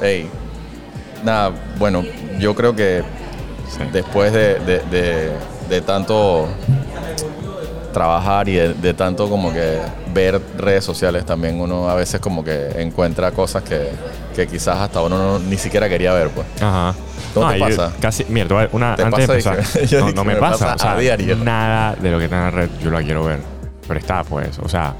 [0.00, 0.28] Ey,
[1.24, 2.04] nada, bueno,
[2.38, 3.02] yo creo que
[3.68, 3.82] Sí.
[3.92, 5.32] después de, de- de-
[5.68, 6.48] de tanto
[7.92, 9.78] trabajar y de, de tanto como que
[10.14, 13.88] ver redes sociales también uno a veces como que encuentra cosas que,
[14.34, 16.46] que quizás hasta uno no- ni siquiera quería ver pues.
[16.60, 16.94] Ajá.
[17.34, 17.92] ¿Cómo te pasa?
[18.00, 19.50] Casi, mira, una, ¿Te antes de pasa?
[19.50, 21.36] empezar, Dije- yo no, me, me pasa, pasa o sea, a diario.
[21.36, 23.40] nada de lo que está en la red yo la quiero ver,
[23.86, 24.94] pero está pues, o sea,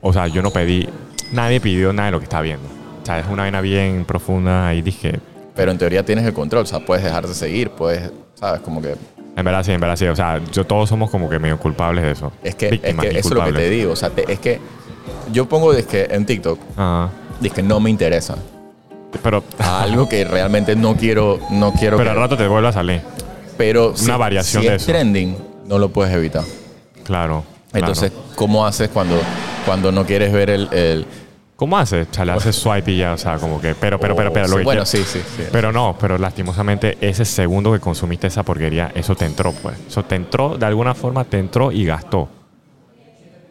[0.00, 0.88] o sea, yo no pedí,
[1.32, 2.68] nadie pidió nada de lo que está viendo,
[3.08, 5.18] sea, es una vaina bien profunda y dije,
[5.54, 8.80] Pero en teoría tienes el control, o sea, puedes dejar de seguir, puedes, sabes, como
[8.80, 8.94] que
[9.36, 12.04] en verdad sí, en verdad sí, o sea, yo todos somos como que medio culpables
[12.04, 14.10] de eso, es que, Víctimas es que eso es lo que te digo, o sea,
[14.10, 14.58] te- es que
[15.32, 17.10] yo pongo que en TikTok, Ajá.
[17.54, 18.36] que no me interesa.
[19.22, 22.72] Pero, algo que realmente no quiero, no quiero pero que- al rato te vuelve a
[22.72, 23.00] salir,
[23.56, 24.92] pero si- variación si de es eso.
[24.92, 26.44] trending, no lo puedes evitar.
[27.04, 27.44] claro.
[27.74, 28.26] Entonces, claro.
[28.34, 29.20] ¿cómo haces cuando,
[29.66, 31.06] cuando no quieres ver el, el-
[31.58, 32.06] ¿cómo haces?
[32.08, 34.46] O sea, le haces swipe y ya, o sea, como que, pero, pero, pero, pero,
[34.46, 35.42] lo Sí, que bueno, sí, sí, sí.
[35.50, 39.76] Pero no, pero lastimosamente ese segundo que consumiste esa porquería, eso te entró, pues.
[39.88, 42.28] Eso te entró, de alguna forma te entró y gastó.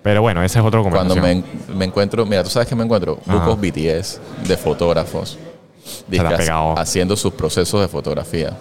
[0.01, 1.43] Pero bueno, ese es otro Cuando conversación.
[1.67, 5.37] me, me encuentro, mira, tú sabes que me encuentro grupos BTS de fotógrafos
[6.09, 6.79] pegado.
[6.79, 8.57] haciendo sus procesos de fotografía.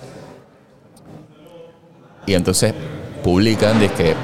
[2.27, 2.75] Y entonces
[3.23, 4.17] publican, que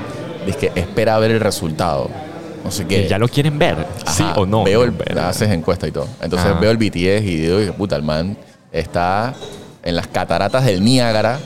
[0.74, 2.11] espera ver el resultado.
[2.88, 4.64] Y ya lo quieren ver, sí o no.
[4.64, 6.06] Veo el, haces encuesta y todo.
[6.20, 6.60] Entonces Ajá.
[6.60, 8.36] veo el BTS y digo, que puta, el man
[8.70, 9.34] está
[9.82, 11.38] en las cataratas del Niágara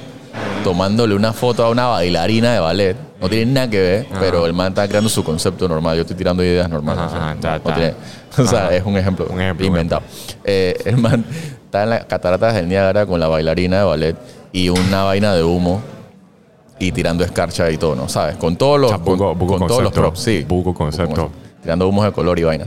[0.62, 2.96] tomándole una foto a una bailarina de ballet.
[3.20, 4.20] No tiene nada que ver, Ajá.
[4.20, 5.96] pero el man está creando su concepto normal.
[5.96, 7.04] Yo estoy tirando ideas normales.
[7.06, 7.94] O sea, no tiene-
[8.38, 10.02] o es un ejemplo, Un ejemplo, un inventado.
[10.44, 11.24] Eh, el man
[11.64, 14.16] está en las cataratas del Niágara con la bailarina de ballet
[14.52, 15.80] y una vaina de humo
[16.78, 18.08] y tirando escarcha y todo, ¿no?
[18.08, 18.36] ¿Sabes?
[18.36, 20.44] Con todos los, O sea, buco- con, buco con todos los props, sí.
[20.46, 21.30] Buco concepto.
[21.62, 22.66] Tirando humos de color y vaina.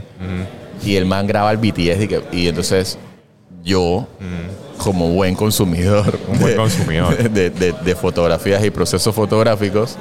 [0.84, 2.98] Y el man graba el BTS y, que- y entonces
[3.62, 4.06] yo,
[4.78, 7.16] como buen consumidor, Un buen de- consumidor.
[7.30, 9.96] de, de- de fotografías y procesos fotográficos,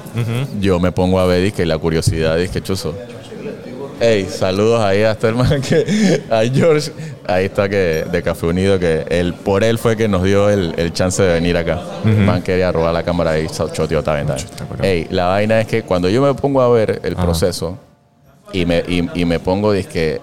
[0.60, 2.94] yo me pongo a ver y que la curiosidad es que chuzo.
[4.02, 6.90] Hey, saludos ahí hasta el man que a George,
[7.28, 10.74] ahí está que de Café Unido que él por él fue que nos dio el,
[10.78, 11.82] el chance de venir acá.
[12.06, 14.30] El man quería robar la cámara y choteó bien.
[14.30, 14.86] Espectacular.
[14.86, 17.24] Hey, la vaina es que cuando yo me pongo a ver el Ajá.
[17.24, 17.78] proceso
[18.54, 20.22] y me, y, y me pongo dizque,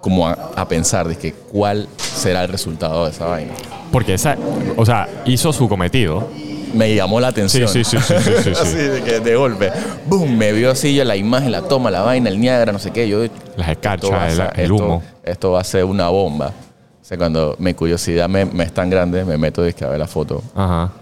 [0.00, 1.08] como a, a pensar
[1.50, 3.52] cuál será el resultado de esa vaina.
[3.90, 4.36] Porque esa,
[4.76, 6.28] o sea, hizo su cometido.
[6.74, 7.68] Me llamó la atención.
[7.68, 8.60] Sí, sí, sí, sí, sí, sí, sí.
[8.62, 9.70] así de, que de golpe.
[10.06, 10.36] ¡Boom!
[10.36, 13.08] Me vio así ya la imagen, la toma, la vaina, el Niágara, no sé qué.
[13.08, 13.20] Yo,
[13.56, 15.02] Las esto escarchas, el, el esto- humo.
[15.22, 16.48] Esto va a ser una bomba.
[16.48, 19.98] O sea, cuando mi curiosidad me, me es tan grande, me meto dizque, a ver
[19.98, 20.42] la foto.
[20.54, 20.92] Ajá.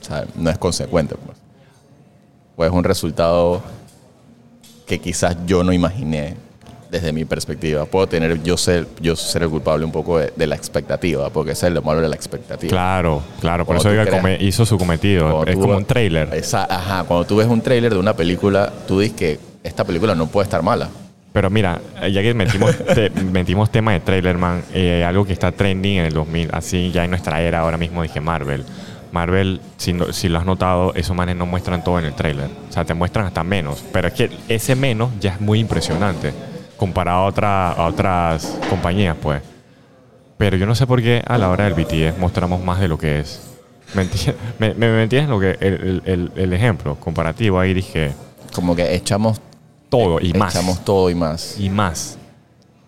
[0.00, 1.14] O sea, no es consecuente.
[1.16, 1.36] Pues.
[2.56, 3.62] pues es un resultado
[4.86, 6.36] que quizás yo no imaginé
[6.90, 7.84] desde mi perspectiva.
[7.84, 11.52] Puedo tener yo ser, yo ser el culpable un poco de, de la expectativa, porque
[11.52, 12.70] ese es lo malo de la expectativa.
[12.70, 13.64] Claro, claro.
[13.66, 15.44] Por Cuando eso creas- hizo su cometido.
[15.44, 16.32] Es tú como un trailer.
[16.32, 20.14] Esa- ajá, cuando tú ves un tráiler de una película, tú dices que esta película
[20.14, 20.88] no puede estar mala.
[21.32, 21.78] Pero mira,
[22.10, 26.06] ya que metimos, te- metimos tema de trailer, man, eh, algo que está trending en
[26.06, 28.64] el 2000, así ya en nuestra era ahora mismo, dije Marvel.
[29.12, 32.46] Marvel, si, no- si lo has notado, esos manes no muestran todo en el trailer.
[32.68, 33.84] O sea, te muestran hasta menos.
[33.92, 36.32] Pero es que ese menos ya es muy impresionante
[36.78, 39.42] comparado a, otra- a otras compañías, pues.
[40.38, 42.96] Pero yo no sé por qué a la hora del BTS mostramos más de lo
[42.96, 43.40] que es.
[43.94, 47.58] ¿Me entiendes, me, me- me entiendes lo que, el, el- ejemplo comparativo?
[47.58, 48.12] Ahí dije
[48.54, 49.40] Como que echamos
[49.88, 51.58] todo y más Echamos todo y más.
[51.58, 52.16] y más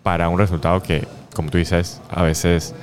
[0.03, 2.73] para un resultado que, como tú dices, a veces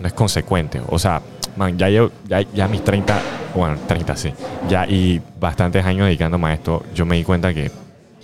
[0.00, 0.80] no es consecuente.
[0.88, 1.20] O sea,
[1.56, 3.18] man, ya, yo, ya, ya mis 30,
[3.54, 4.32] bueno, 30 sí,
[4.68, 7.70] ya y bastantes años dedicándome a esto, yo me di cuenta que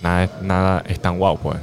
[0.02, 1.56] nada, nada es tan guau, pues.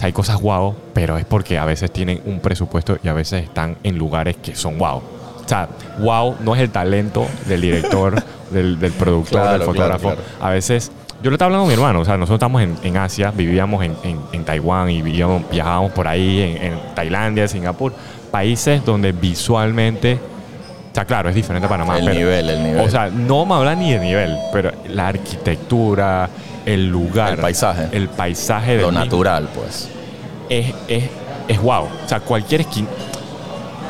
[0.00, 3.76] Hay cosas guau, pero es porque a veces tienen un presupuesto y a veces están
[3.84, 4.98] en lugares que son guau.
[5.44, 10.00] O sea, wow no es el talento del director, del, del productor, Claro, del fotógrafo.
[10.08, 10.44] claro, claro.
[10.44, 10.90] A veces,
[11.22, 13.84] yo le estaba hablando a mi hermano, o sea, nosotros estamos en, en Asia, vivíamos
[13.84, 17.92] en, en- en Taiwán y vivíamos, viajábamos por ahí, en Tailandia, Singapur,
[18.32, 20.18] países donde visualmente,
[20.92, 21.98] o sea, claro, es diferente a Panamá.
[21.98, 22.80] El pero- nivel, el nivel.
[22.86, 26.28] O sea, no vamos a hablar ni de nivel, pero la arquitectura,
[26.66, 27.88] el lugar, El paisaje.
[27.92, 29.88] el paisaje del lo natural, pues.
[30.48, 31.04] es, es,
[31.48, 31.84] es wow.
[32.04, 32.86] O sea, cualquier, esquin-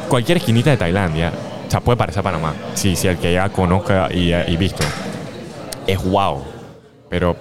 [0.09, 1.33] cualquier esquinita de Tailandia,
[1.67, 2.55] o sea, puede parecer Panamá.
[2.75, 4.85] Si, si el que ya conozca y, y visto,
[5.87, 6.43] es wow.
[7.09, 7.37] Pero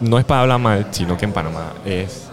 [0.00, 2.28] no es para hablar mal, sino que en Panamá es,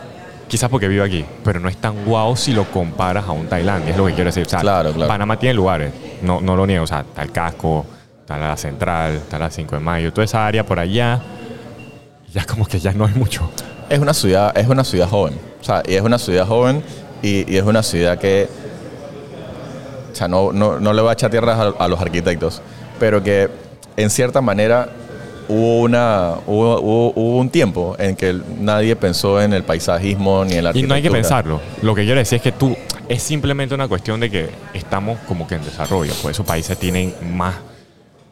[0.52, 3.92] quizás porque vivo aquí, pero no es tan wow si lo comparas a un Tailandia,
[3.92, 4.46] es lo que quiero decir.
[4.46, 5.08] O sea, Claro, claro.
[5.08, 6.84] Panamá tiene lugares, no, no lo niego.
[6.84, 7.86] O sea, está el casco,
[8.20, 11.22] está la central, está la 5 de mayo, toda esa área por allá,
[12.34, 13.50] ya como que ya no hay mucho.
[13.88, 15.40] Es una ciudad, es una ciudad joven.
[15.62, 16.84] O sea, y es una ciudad joven
[17.22, 18.50] y, y es una ciudad que
[20.12, 22.62] o sea, no, no, no le voy a echar tierras a, a los arquitectos,
[23.00, 23.50] pero que
[23.96, 24.90] en cierta manera
[25.52, 30.54] hubo, una, hubo, hubo- hubo un tiempo en que nadie pensó en el paisajismo ni
[30.54, 30.88] en la Y arquitectura.
[30.88, 31.62] no hay que pensarlo.
[31.82, 32.76] Lo que quiero decir es que tú,
[33.10, 36.14] es simplemente una cuestión de que estamos como que en desarrollo.
[36.22, 37.56] Pues esos países tienen más,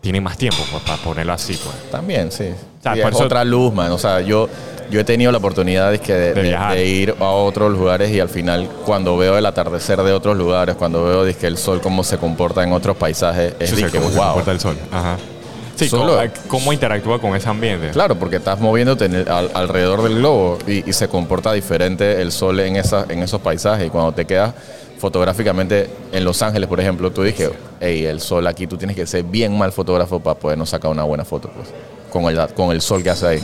[0.01, 1.91] tienen más tiempo, pues, para ponerlo así, pues.
[1.91, 2.45] También, sí.
[2.81, 3.91] sea, por es eso- otra luz, man.
[3.91, 4.47] O sea, yo,
[4.89, 6.73] yo he tenido la oportunidad de, que de, De de- viajar.
[6.75, 10.75] de ir a otros lugares y al final cuando veo el atardecer de otros lugares,
[10.75, 13.97] cuando veo dizque, el sol cómo se comporta en otros paisajes, es Sí, o dizque,
[13.97, 14.25] cómo se wow.
[14.27, 14.77] comporta el sol.
[14.91, 15.17] Ajá.
[15.85, 17.89] Sí, Solo- cómo, cómo interactúa con ese ambiente.
[17.89, 22.21] Claro, porque estás moviéndote en el- al- alrededor del globo y, y se comporta diferente
[22.21, 23.87] el sol en, esa, en esos paisajes.
[23.87, 24.53] Y cuando te quedas
[24.99, 29.05] fotográficamente en Los Ángeles, por ejemplo, tú dices, hey, el sol aquí, tú tienes que
[29.07, 31.69] ser bien mal fotógrafo para podernos sacar una buena foto, pues,
[32.11, 33.39] con el, con el sol que hace ahí.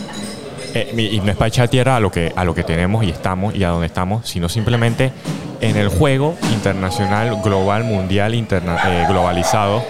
[0.73, 3.09] Eh, y no es para echar tierra a lo, que, a lo que tenemos y
[3.09, 5.13] estamos y a donde estamos, sino simplemente
[5.61, 9.81] en el juego internacional, global, mundial, interna- eh, globalizado,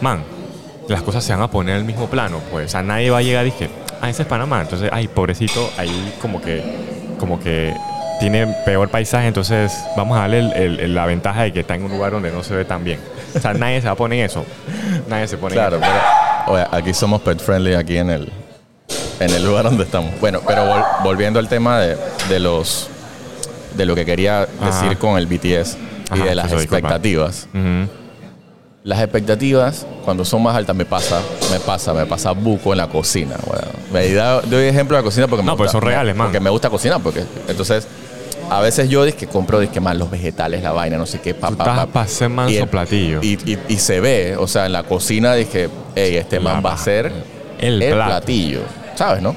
[0.00, 0.22] man,
[0.92, 2.38] las cosas se van a poner en el mismo plano.
[2.50, 3.68] Pues, o sea, nadie va a llegar y que,
[4.00, 4.60] ah, ese es Panamá.
[4.62, 6.62] Entonces, ay, pobrecito, ahí como que,
[7.18, 7.74] como que
[8.20, 11.74] tiene peor paisaje, entonces vamos a darle el- el- el- la ventaja de que está
[11.74, 13.00] en un lugar donde no se ve tan bien.
[13.34, 14.44] O sea, nadie se va a poner en eso.
[15.08, 15.92] Nadie se pone Claro, en eso.
[16.46, 18.32] pero oye, aquí somos pet friendly aquí en el,
[19.20, 20.12] en el lugar donde estamos.
[20.20, 21.96] Bueno, pero vol- volviendo al tema de,
[22.28, 22.88] de los
[23.76, 24.66] de lo que quería Ajá.
[24.66, 25.78] decir con el BTS
[26.10, 27.48] y Ajá, de las expectativas.
[28.84, 31.20] Las expectativas, cuando son más altas, me pasa,
[31.52, 33.36] me pasa, me pasa buco en la cocina.
[33.46, 36.16] Bueno, me da- doy ejemplo de la cocina porque me No, pero gusta, son reales,
[36.16, 36.26] man.
[36.26, 37.86] Porque me gusta cocinar, porque entonces
[38.50, 41.48] a veces yo que compro disque más los vegetales, la vaina, no sé qué, pa,
[41.50, 41.86] Tú pa, pa.
[41.86, 43.20] pa' manso Y el- platillo.
[43.22, 46.62] Y, y- y se ve, o sea, en la cocina dije, hey, este La man
[46.66, 47.12] va a ser
[47.60, 48.62] el platillo,
[48.96, 49.36] ¿sabes, no?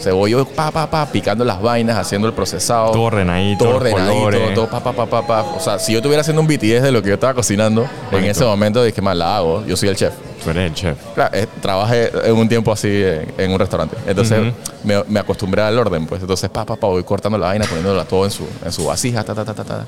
[0.00, 2.92] Cebolla, pa, pa, pa, picando las vainas, haciendo el procesado.
[2.92, 4.54] Todo ordenadito, Todo colores.
[4.54, 5.42] todo pa, pa, pa, pa, pa.
[5.56, 8.24] O sea, si yo estuviera haciendo un BTS de lo que yo estaba cocinando, en
[8.24, 10.12] ese momento dije, más la hago, yo soy el chef.
[10.42, 10.98] Tú eres el chef.
[11.14, 13.96] Claro, eh, trabajé en un tiempo así en, en un restaurante.
[14.06, 14.52] Entonces
[14.82, 16.20] me, me acostumbré al orden, pues.
[16.20, 19.24] Entonces, pa, pa, pa, voy cortando la vaina, poniéndola todo en su, en su vasija,
[19.24, 19.86] ta, ta, ta, ta, ta.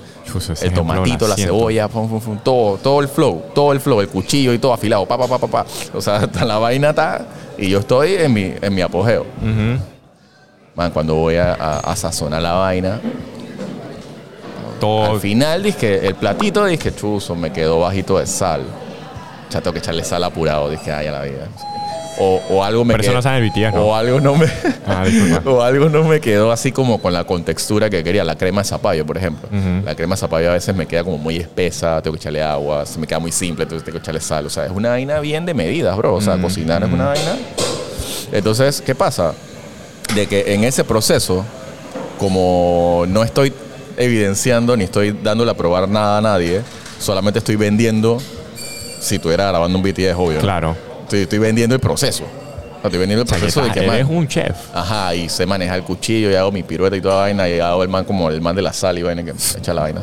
[0.63, 4.09] El tomatito, la cebolla, pum, pum, pum, todo, todo el flow, todo el flow, el
[4.09, 5.67] cuchillo y todo afilado, pa, pa, pa, pa, pa.
[5.93, 7.27] O sea, la vaina está.
[7.59, 9.23] Y yo estoy en mi, en mi apogeo.
[9.43, 9.96] Ujú.
[10.77, 13.01] Man, cuando voy a, a- a sazonar la vaina,
[14.81, 15.13] Todo.
[15.15, 18.63] al final dije, el platito dije, chuzo, me quedó bajito de sal.
[19.49, 21.47] Sea, tengo que echarle sal apurado, dije, ay, a la vida.
[22.19, 23.13] O, o algo me quedó-
[23.71, 23.85] no.
[23.87, 24.47] O algo no me...
[24.87, 25.05] Ah,
[25.47, 28.25] o algo no me quedó así como con la contextura que quería.
[28.25, 29.49] La crema de zapallo, por ejemplo.
[29.85, 32.85] La crema de zapallo a veces me queda como muy espesa, tengo que echarle agua,
[32.87, 34.47] se me queda muy simple, entonces tengo que echarle sal.
[34.47, 36.15] O sea, es una vaina bien de medidas, bro.
[36.15, 37.37] O sea, cocinar es una vaina...
[38.33, 39.33] Entonces, ¿qué pasa?
[40.15, 41.45] De que en ese proceso,
[42.19, 43.53] como no estoy
[43.97, 46.63] evidenciando ni estoy dándole a probar nada a nadie,
[46.99, 48.19] solamente estoy vendiendo,
[49.01, 50.37] si estuviera grabando un BTS, obvio.
[50.37, 50.41] ¿no?
[50.41, 50.77] Claro.
[51.03, 52.25] Estoy, estoy vendiendo el proceso.
[52.83, 54.55] O Estoy vendiendo el O sea, que proceso de que eres man- un chef.
[54.75, 57.83] Ajá, y sé manejar el cuchillo, y hago mi pirueta y toda vaina, y hago
[57.83, 60.03] el man como el man de la sal y vaina que echa la vaina.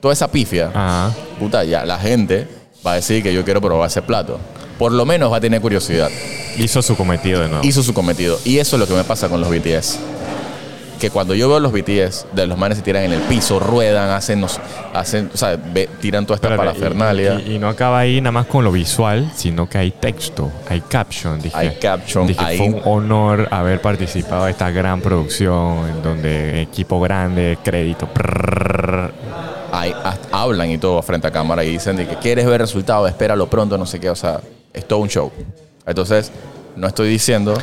[0.00, 1.12] Toda esa pifia, Ajá.
[1.38, 2.46] puta, ya la gente
[2.86, 4.38] va a decir que yo quiero probar ese plato.
[4.78, 6.10] Por lo menos va a tener curiosidad.
[6.58, 7.64] Hizo su cometido de nuevo.
[7.64, 8.38] Hizo su cometido.
[8.44, 9.98] Y eso es lo que me pasa con los BTS.
[11.00, 14.08] Que cuando yo veo los BTS, de los manes se tiran en el piso, ruedan,
[14.08, 14.42] hacen,
[14.94, 17.42] hacen o sea, ve- tiran toda esta Espérate, parafernalia.
[17.46, 20.50] Y, y- y no acaba ahí nada más con lo visual, sino que hay texto,
[20.70, 21.38] hay caption.
[21.42, 26.02] Dije, Hay caption, dije, hay- fue un honor haber participado de esta gran producción, en
[26.02, 28.08] donde equipo grande, crédito.
[29.72, 29.92] Hay-
[30.32, 33.76] hablan y todo frente a cámara y dicen de que quieres ver resultados, espéralo pronto,
[33.76, 34.08] no sé qué.
[34.08, 34.40] O sea,
[34.72, 35.30] es todo un show.
[35.86, 36.32] Entonces,
[36.74, 37.54] no estoy diciendo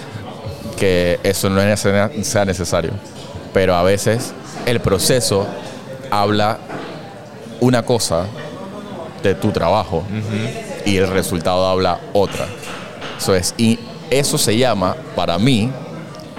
[0.78, 2.92] que eso no es sea necesario.
[3.54, 4.34] Pero a veces
[4.66, 5.46] el proceso
[6.10, 6.58] habla
[7.60, 8.26] una cosa
[9.22, 10.04] de tu trabajo
[10.86, 12.48] y el resultado habla otra.
[13.18, 13.78] Eso es, y
[14.10, 15.70] eso se llama, para mí,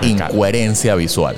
[0.02, 1.36] incoherencia visual.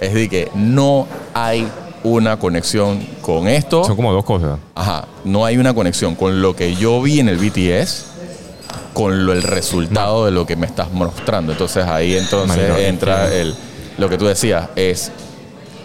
[0.00, 1.68] Es decir, que no hay
[2.02, 3.84] una conexión con esto.
[3.84, 4.58] Son como dos cosas.
[4.74, 8.15] Ajá, no hay una conexión con lo que yo vi en el BTS
[8.96, 11.52] con lo, el resultado de lo que me estás mostrando.
[11.52, 13.54] Entonces ahí entonces entra el
[13.98, 15.12] lo que tú decías es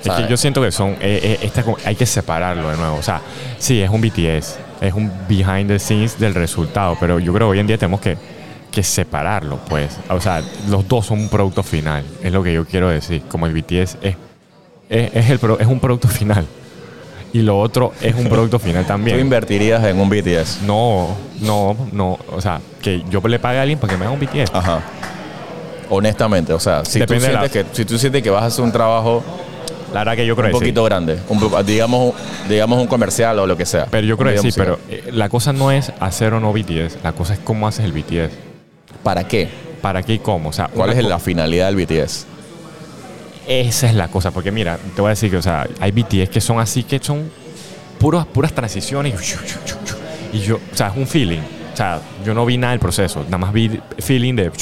[0.06, 0.92] Es que yo siento que son.
[0.92, 2.96] eh, eh, esta hay que separarlo de nuevo.
[2.96, 3.20] O sea,
[3.60, 4.58] sí, es un BTS.
[4.80, 6.96] Es un behind the scenes del resultado.
[7.02, 8.18] Pero yo creo que hoy en día tenemos que,
[8.72, 9.98] que separarlo, pues.
[10.10, 12.06] O sea, los dos son un producto final.
[12.24, 13.24] Es lo que yo quiero decir.
[13.28, 14.16] Como el BTS es,
[14.90, 16.46] es, es el, pro- es un producto final.
[17.34, 19.20] Y lo otro es un producto final tú también.
[19.20, 20.62] invertirías en un BTS.
[20.64, 22.20] No, no, no.
[22.32, 24.52] O sea, que yo le pague a alguien para que me haga un BTS.
[24.54, 24.82] Ajá.
[25.90, 28.64] Honestamente, o sea, si tú, la- sientes que, si tú sientes que vas a hacer
[28.64, 29.22] un trabajo
[29.94, 30.60] La verdad que yo creo un sí.
[30.60, 31.20] poquito grande.
[31.28, 32.14] Un digamos,
[32.48, 33.88] digamos un comercial o lo que sea.
[33.92, 37.00] Pero yo creo que sí, pero eh, la cosa no es hacer o no BTS,
[37.04, 38.32] la cosa es cómo haces el BTS.
[39.04, 39.50] ¿Para qué?
[39.82, 40.50] ¿Para qué y cómo?
[40.50, 42.26] O sea, ¿Cuál es la finalidad del BTS?
[43.48, 46.30] Esa es la cosa, porque mira, te voy a decir que, o sea, hay BTS
[46.30, 47.30] que son así, que son
[48.00, 49.14] puros, puras transiciones
[50.34, 51.40] y yo, o sea, es un feeling.
[51.74, 54.54] O sea, yo no vi nada del proceso, nada más vi feeling de, o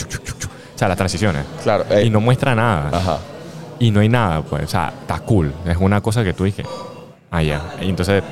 [0.76, 1.44] sea, las transiciones.
[1.64, 1.86] Claro.
[1.90, 2.90] eh, Y no muestra nada.
[2.98, 3.20] Ajá.
[3.80, 5.54] Y no hay nada, pues, o sea, está cool.
[5.66, 6.64] Es una cosa que tú dije,
[7.32, 7.62] ah, ya.
[7.82, 8.24] Y entonces,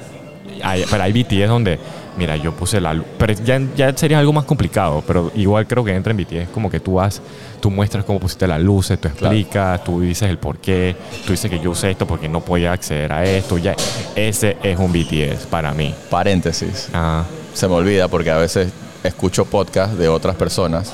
[0.63, 1.79] hay, pero hay BTS donde,
[2.17, 3.05] mira, yo puse la luz.
[3.17, 6.69] Pero ya, ya sería algo más complicado, pero igual creo que entra en BTS como
[6.69, 7.21] que tú vas,
[7.59, 10.95] tú muestras cómo pusiste las luces, tú explicas, tú dices el por qué,
[11.25, 13.57] tú dices que yo usé esto porque no podía acceder a esto.
[13.57, 13.75] Ya,
[14.15, 15.93] ese es un BTS para mí.
[16.09, 16.89] Paréntesis.
[16.93, 18.71] Ah, Se me olvida porque a veces
[19.03, 20.91] escucho podcasts de otras personas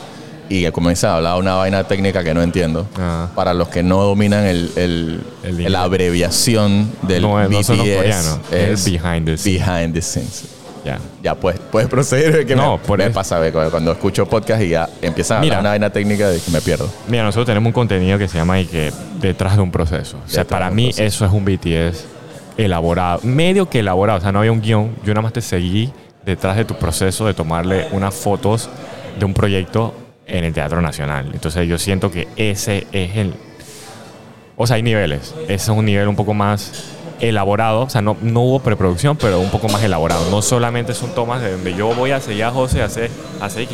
[0.50, 2.86] y comienzan a hablar una vaina técnica que no entiendo.
[2.98, 3.30] Ah.
[3.34, 5.24] Para los que no dominan el, el-
[5.72, 7.70] la abreviación del No, BTS
[8.52, 9.44] es es behind the scenes.
[9.46, 10.44] behind the scenes.
[10.84, 11.00] Ya.
[11.22, 12.46] Ya, pues, puedes proseguir.
[12.46, 13.14] Que No, me, por me eso.
[13.14, 15.58] pasa ve, cuando escucho podcast y ya empiezan a Mira.
[15.58, 16.90] hablar una vaina técnica de que me pierdo.
[17.08, 20.18] Mira, nosotros tenemos un contenido que se llama y que detrás de un proceso.
[20.26, 21.04] O sea, para mí proceso.
[21.04, 22.06] eso es un BTS
[22.58, 25.92] elaborado, medio que elaborado, o sea, no había un guion, yo nada más te seguí
[26.26, 28.70] detrás de tu proceso de tomarle unas fotos
[29.18, 29.94] de un proyecto
[30.28, 31.32] en el Teatro Nacional.
[31.34, 33.34] Entonces yo siento que ese es el...
[34.56, 35.34] O sea, hay niveles.
[35.46, 36.72] Ese es un nivel un poco más
[37.30, 40.30] elaborado, o sea, no, no hubo preproducción, pero un poco más elaborado.
[40.30, 43.46] No solamente son tomas de donde yo voy a seguir a José, a hacer, a
[43.46, 43.68] hacer.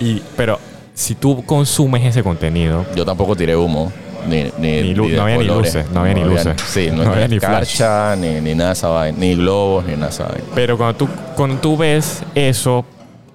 [0.00, 0.58] Y, pero
[0.94, 3.92] si tú consumes ese contenido, Yo tampoco tiré humo.
[4.26, 6.56] Ni, ni, Ni no había ni luces, no había ni luces.
[6.66, 9.18] Sí, no, No había ni escarcha, ni, ni nada de esa vaina.
[9.18, 10.44] Ni globos, ni nada de esa vaina.
[10.54, 12.86] Pero cuando tú, cuando tú ves eso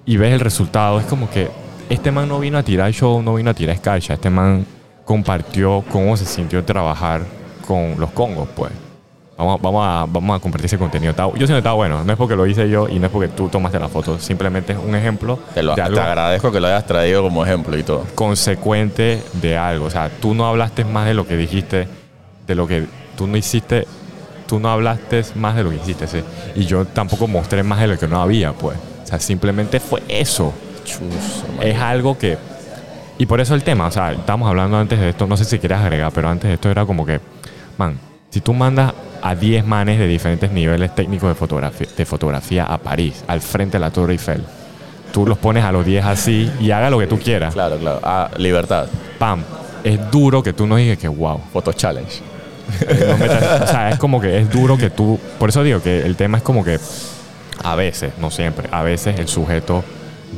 [0.04, 1.48] y ves el resultado, es como que
[1.88, 4.14] este man no vino a tirar show, no vino a tirar escarcha.
[4.14, 4.66] Este man
[5.04, 7.22] compartió cómo se sintió trabajar
[7.70, 8.72] con los congos, pues.
[9.38, 11.12] Vamos, vamos, a, vamos a compartir ese contenido.
[11.12, 12.02] Está- Yo siento que está bueno.
[12.04, 14.18] No es porque lo hice yo y no es porque tú tomaste la foto.
[14.18, 17.42] Simplemente es un ejemplo Te, lo, de te algo agradezco que lo hayas traído como
[17.46, 18.04] ejemplo y todo.
[18.14, 19.86] consecuente de algo.
[19.86, 21.88] O sea, tú no hablaste más de lo que dijiste,
[22.46, 22.84] de lo que
[23.16, 23.86] tú no hiciste,
[24.46, 26.22] tú no hablaste más de lo que hiciste, sí.
[26.54, 28.76] Y yo tampoco mostré más de lo que no había, pues.
[29.04, 30.52] O sea, simplemente fue eso.
[31.62, 32.36] Es algo que...
[33.18, 35.58] Y por eso el tema, o sea, estábamos hablando antes de esto, no sé si
[35.58, 37.20] quieres agregar, pero antes de esto era como que,
[37.80, 37.98] man,
[38.30, 42.78] si tú mandas a 10 manes de diferentes niveles técnicos de fotografía, de fotografía a
[42.78, 44.44] París, al frente de la Torre Eiffel,
[45.12, 47.54] tú los pones a los 10 así y haga lo que tú quieras.
[47.54, 48.00] Claro, claro.
[48.02, 48.86] Ah, libertad.
[49.18, 49.42] pam,
[49.82, 51.40] es duro que tú no digas que wow.
[51.52, 52.20] Photo challenge.
[53.08, 55.18] No metas- o sea, es como que es duro que tú.
[55.38, 56.78] Por eso digo que el tema es como que
[57.64, 59.82] a veces, no siempre, a veces el sujeto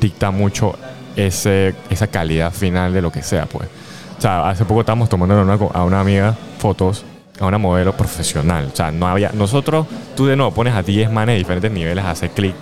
[0.00, 0.74] dicta mucho
[1.16, 3.68] ese, esa calidad final de lo que sea, pues.
[4.16, 7.04] O sea, hace poco estábamos tomando a una, a una amiga fotos
[7.40, 8.70] a una modelo profesional.
[8.72, 9.30] O sea, no había.
[9.32, 9.86] Nosotros,
[10.16, 12.54] tú de nuevo pones a 10 manes de diferentes niveles a hacer clic.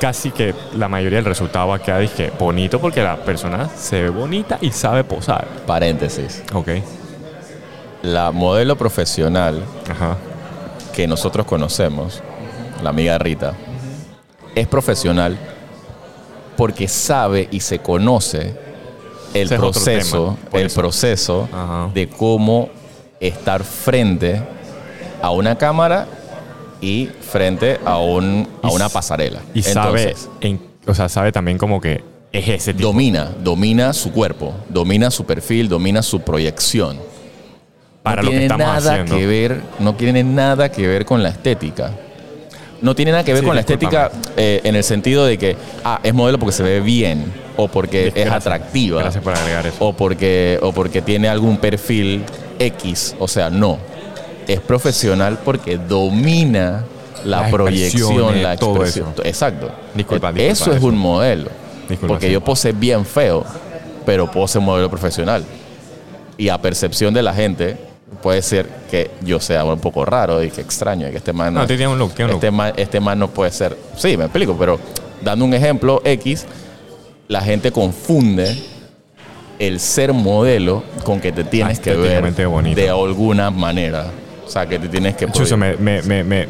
[0.00, 4.02] Casi que la mayoría del resultado va a quedar dizque, bonito porque la persona se
[4.02, 5.46] ve bonita y sabe posar.
[5.66, 6.42] Paréntesis.
[6.54, 6.68] Ok.
[8.02, 10.16] La modelo profesional Ajá.
[10.94, 12.22] que nosotros conocemos,
[12.82, 13.54] la amiga Rita,
[14.54, 15.38] es profesional
[16.56, 18.56] porque sabe y se conoce
[19.34, 20.80] el Ese proceso, el eso.
[20.80, 21.90] proceso Ajá.
[21.94, 22.68] de cómo
[23.28, 24.42] estar frente
[25.22, 26.06] a una cámara
[26.80, 29.40] y frente a, un, a una pasarela.
[29.54, 32.02] Y sabe, en- o sea, sabe también como que
[32.32, 32.88] es ese tipo.
[32.88, 36.98] domina, domina su cuerpo, domina su perfil, domina su proyección.
[38.02, 39.16] para no lo que estamos nada haciendo.
[39.16, 41.92] que ver, no tiene nada que ver con la estética.
[42.82, 45.56] No tiene nada que ver Sí, con la estética eh, en el sentido de que
[45.84, 49.76] ah, es modelo porque se ve bien o porque es atractiva Gracias por agregar eso.
[49.78, 52.24] o porque o porque tiene algún perfil
[52.58, 53.78] X, o sea, no.
[54.48, 56.84] Es profesional porque domina
[57.24, 59.14] la Las proyección, la todo expresión.
[59.24, 59.70] Exacto.
[59.94, 60.86] Disculpa, disculpa, eso es eso.
[60.86, 61.50] un modelo.
[61.88, 62.32] Disculpa, porque sí.
[62.32, 63.44] yo pose bien feo,
[64.04, 65.44] pero pose modelo profesional.
[66.36, 67.76] Y a percepción de la gente
[68.22, 71.52] puede ser que yo sea un poco raro y que extraño y que este man
[71.54, 72.54] No, tiene un look, tiene este look.
[72.56, 73.76] man, este man no puede ser.
[73.96, 74.78] Sí, me explico, pero
[75.22, 76.46] dando un ejemplo X,
[77.28, 78.56] la gente confunde
[79.58, 82.80] el ser modelo con que te tienes que ver bonito.
[82.80, 84.06] de alguna manera.
[84.44, 86.46] O sea, que te tienes que Chuso, me, me, me, me,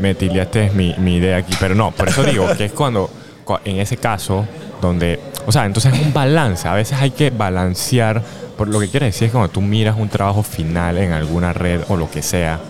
[0.74, 3.08] mi, mi idea aquí, pero no, por eso digo que es cuando,
[3.44, 4.44] cua- en ese caso,
[4.80, 8.20] donde, o sea, entonces es un balance, a veces hay que balancear,
[8.64, 11.96] lo que quiere decir es cuando tú miras un trabajo final en alguna red o
[11.96, 12.60] lo que sea,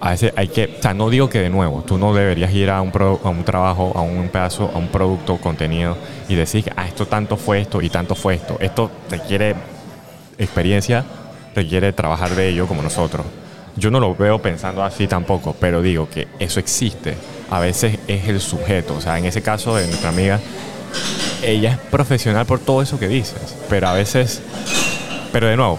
[0.00, 2.70] a veces hay que, o sea, no digo que de nuevo, tú no deberías ir
[2.70, 5.96] a un, pro- a un trabajo, a un pedazo, a un producto, contenido
[6.28, 9.54] y decir, ah, esto tanto fue esto y tanto fue esto, esto requiere
[10.38, 11.04] experiencia
[11.54, 13.26] requiere trabajar de ello como nosotros.
[13.76, 17.14] Yo no lo veo pensando así tampoco, pero digo que eso existe.
[17.50, 18.94] A veces es el sujeto.
[18.96, 20.40] O sea, en ese caso de nuestra amiga,
[21.42, 24.40] ella es profesional por todo eso que dices, pero a veces,
[25.32, 25.78] pero de nuevo,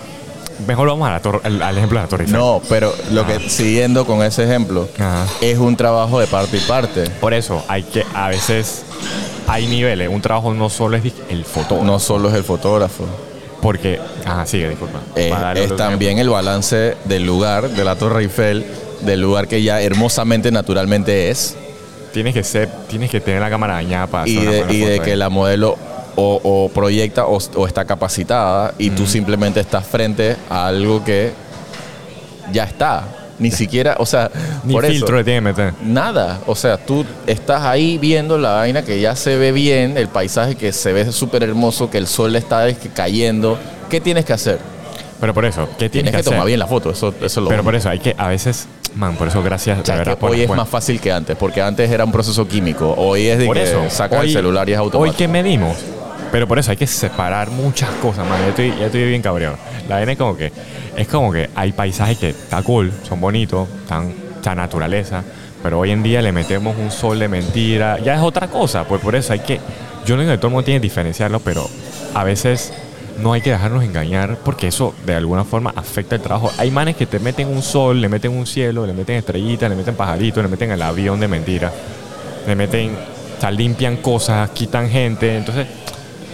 [0.68, 2.40] mejor vamos a la torre- al, al ejemplo de la Torre Eiffel.
[2.40, 5.26] No, pero lo que siguiendo con ese ejemplo Ajá.
[5.42, 7.10] es un trabajo de parte y parte.
[7.22, 8.84] Por eso hay que, a veces
[9.48, 10.10] hay niveles.
[10.10, 11.86] Un trabajo no solo es el fotógrafo.
[11.86, 13.06] No solo es el fotógrafo,
[13.62, 15.00] Porque, ajá, sigue, disculpa.
[15.16, 18.66] es, darle es también el balance del lugar, de la Torre Eiffel,
[19.02, 21.56] del lugar que ya hermosamente, naturalmente es.
[22.14, 24.74] Tienes que ser, tienes que tener la cámara dañada para y hacer una de, buena
[24.74, 25.18] y de que ahí.
[25.18, 25.78] la modelo
[26.16, 31.32] o, o proyecta o, o está capacitada y tú simplemente estás frente a algo que
[32.52, 33.04] ya está.
[33.40, 34.30] Ni siquiera, o sea,
[34.64, 35.74] Ni por eso, filtro le tiene que meter.
[35.84, 40.08] Nada, o sea, tú estás ahí viendo la vaina que ya se ve bien, el
[40.08, 43.58] paisaje que se ve súper hermoso, que el sol está es que cayendo.
[43.90, 44.60] ¿Qué tienes que hacer?
[45.20, 46.32] Pero por eso, ¿qué tienes, Tienes que, hacer?
[46.34, 48.68] tomar bien la foto, eso, eso es lo Pero por eso hay que, a veces,
[48.96, 51.90] man, por eso gracias, o verdad, que hoy es más fácil que antes, porque antes
[51.90, 53.80] era un proceso químico, hoy es de Por que eso,
[54.12, 55.18] hoy- el celular y es Hoy automático.
[55.18, 55.76] que medimos.
[56.34, 58.42] Pero por eso hay que separar muchas cosas, man.
[58.42, 59.56] Ya estoy, ya estoy bien cabreado.
[59.88, 60.52] La vaina es como que,
[60.98, 65.24] es como que hay paisajes que está cool, son bonitos, están, está naturaleza,
[65.62, 68.00] pero hoy en día le metemos un sol de mentira.
[68.00, 69.60] Ya es otra cosa, pues por eso hay que,
[70.08, 71.70] yo no digo que todo el mundo tiene que diferenciarlo, pero
[72.16, 72.74] a veces
[73.22, 76.52] no hay que dejarnos engañar porque eso de alguna forma afecta el trabajo.
[76.58, 79.76] Hay manes que te meten un sol, le meten un cielo, le meten estrellitas, le
[79.76, 81.72] meten pajaritos, le meten el avión de mentira
[82.48, 82.96] le meten,
[83.38, 85.68] o sea, limpian cosas, quitan gente, entonces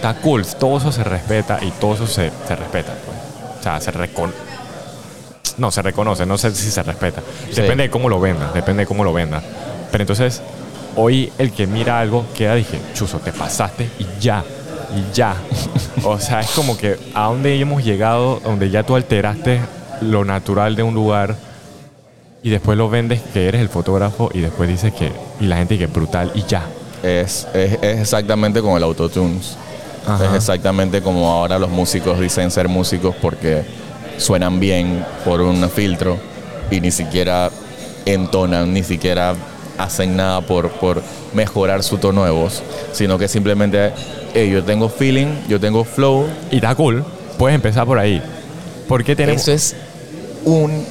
[0.00, 3.18] está cool, todo eso se respeta y todo eso se, se respeta, pues.
[3.60, 4.38] O sea, se reconoce.
[5.58, 7.20] No, se reconoce, no sé si se respeta.
[7.50, 7.60] Sí.
[7.60, 9.42] Depende de cómo lo venda, depende de cómo lo venda.
[9.92, 10.40] Pero entonces,
[10.96, 14.42] hoy el que mira algo queda, dije, chuzo, te pasaste y ya,
[14.96, 15.34] y ya.
[16.04, 19.60] o sea, es como que a donde hemos llegado, donde ya tú alteraste
[20.00, 21.36] lo natural de un lugar
[22.42, 25.76] y después lo vendes que eres el fotógrafo y después dices que, y la gente
[25.76, 26.62] que es brutal y ya.
[27.02, 29.58] Es, es, es exactamente como el autotunes.
[30.06, 30.26] Ajá.
[30.26, 33.64] Es exactamente como ahora los músicos dicen ser músicos porque
[34.18, 36.18] suenan bien por un filtro
[36.70, 37.50] y ni siquiera
[38.06, 39.34] entonan, ni siquiera
[39.78, 41.02] hacen nada por, por
[41.34, 43.92] mejorar su tono de voz, sino que simplemente,
[44.34, 46.26] "Hey, yo tengo feeling, yo tengo flow.
[46.50, 47.04] Y está cool,
[47.38, 48.22] puedes empezar por ahí.
[48.88, 49.42] ¿Por qué tenemos...?
[49.42, 49.76] Eso es
[50.44, 50.84] un,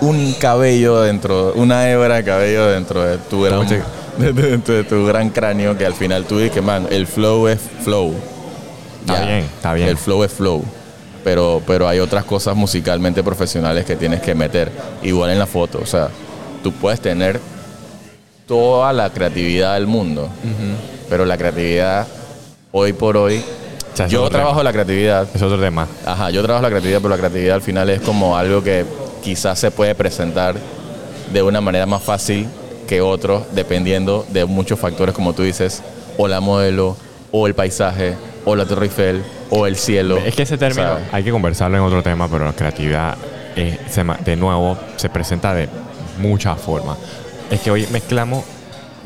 [0.00, 3.66] un cabello dentro, una hebra de cabello dentro tu gran,
[4.18, 8.14] de tu gran cráneo que al final tú dices, man, el flow es flow.
[9.00, 9.88] Está bien, está bien.
[9.88, 10.64] El flow es flow.
[11.22, 14.70] Pero, pero hay otras cosas musicalmente profesionales que tienes que meter.
[15.02, 15.78] Igual en la foto.
[15.82, 16.08] O sea,
[16.62, 17.40] tú puedes tener
[18.46, 20.28] toda la creatividad del mundo.
[21.08, 22.06] Pero la creatividad,
[22.72, 23.42] hoy por hoy.
[23.92, 24.64] O sea, es yo trabajo tema.
[24.64, 25.28] la creatividad.
[25.34, 25.86] Es otro tema.
[26.06, 28.84] Ajá, yo trabajo la creatividad, pero la creatividad al final es como algo que
[29.22, 30.56] quizás se puede presentar
[31.32, 32.48] de una manera más fácil
[32.88, 35.82] que otros, dependiendo de muchos factores, como tú dices,
[36.16, 36.96] o la modelo,
[37.30, 40.18] o el paisaje, o la Torre Eiffel, o el cielo.
[40.18, 41.04] Es que ese término ¿sabes?
[41.12, 43.16] hay que conversarlo en otro tema, pero la creatividad,
[43.88, 45.68] se ma- de nuevo, se presenta de
[46.18, 46.96] muchas formas.
[47.50, 48.44] Es que hoy mezclamos,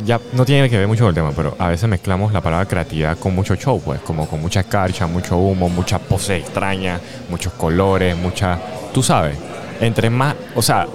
[0.04, 2.66] ya no tiene que ver mucho con el tema, pero a veces mezclamos la palabra
[2.66, 7.52] creatividad con mucho show, pues, como con mucha escarcha, mucho humo, muchas poses extrañas, muchos
[7.54, 8.58] colores, mucha.
[8.92, 9.36] Tú sabes,
[9.80, 10.86] entre más, o sea,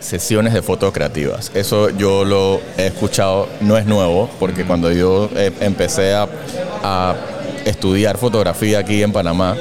[0.00, 1.50] sesiones de fotos creativas.
[1.54, 6.28] Eso yo lo he escuchado, no es nuevo, porque cuando yo eh, empecé a,
[6.82, 7.14] a
[7.64, 9.56] estudiar fotografía aquí en Panamá,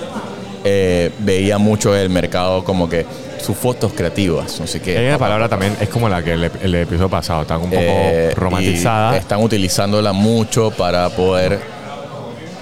[0.63, 3.05] eh, veía mucho el mercado como que
[3.43, 5.09] sus fotos creativas, no sé qué.
[5.09, 8.31] esa palabra también es como la que el, el episodio pasado, está un poco Eh,
[8.35, 9.17] romantizada.
[9.17, 11.59] están utilizándola mucho para poder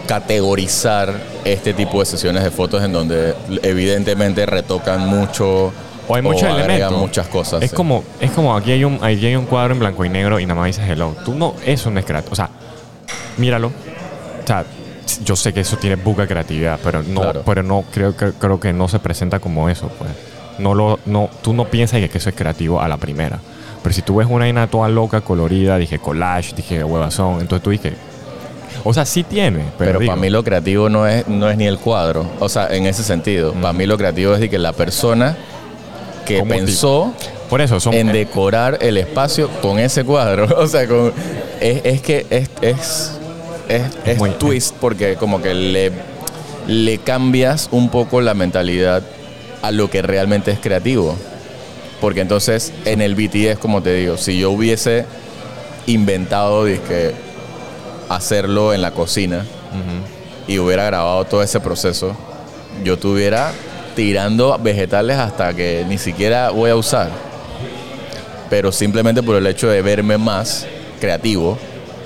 [0.08, 1.14] categorizar
[1.46, 5.72] este tipo de sesiones de fotos en donde evidentemente retocan mucho
[6.08, 6.98] O hay muchos elementos.
[6.98, 7.62] muchas cosas.
[7.62, 7.76] Es sí.
[7.76, 10.46] como, es como aquí hay un, aquí hay un cuadro en blanco y negro y
[10.46, 11.16] nada más dices hello.
[11.24, 12.34] Tú no, eso no es creativo.
[12.34, 12.50] O sea,
[13.38, 13.68] míralo.
[13.68, 14.66] O sea,
[15.24, 17.44] yo sé que eso tiene de creatividad, pero no, Claro.
[17.46, 20.12] pero no creo, que creo que no se presenta como eso, pues.
[20.60, 23.40] No lo, no, tú no piensas que eso es creativo a la primera.
[23.82, 27.70] Pero si tú ves una vaina toda loca, colorida, dije collage, dije huevazón, entonces tú
[27.72, 27.94] dices.
[28.84, 31.66] O sea, sí tiene, pero, Pero para mí lo creativo no es, no es ni
[31.68, 32.26] el cuadro.
[32.40, 33.54] O sea, en ese sentido.
[33.54, 35.36] Para mí lo creativo es de que la persona
[36.26, 37.14] que ¿Cómo ti- pensó
[37.50, 40.48] por eso son en decorar el espacio con ese cuadro.
[40.58, 41.12] O sea, con,
[41.60, 43.20] es, es que es, es,
[43.76, 45.92] es, es muy- twist porque como que le,
[46.68, 49.04] le cambias un poco la mentalidad
[49.62, 51.16] a lo que realmente es creativo.
[52.00, 55.06] Porque entonces en el BTS, como te digo, si yo hubiese
[55.86, 57.14] inventado dizque,
[58.10, 59.46] hacerlo en la cocina
[60.48, 62.16] y hubiera grabado todo ese proceso,
[62.84, 63.52] yo tuviera
[63.96, 67.10] tirando vegetales hasta que ni siquiera voy a usar.
[68.50, 70.66] Pero simplemente por el hecho de verme más
[71.00, 71.58] creativo,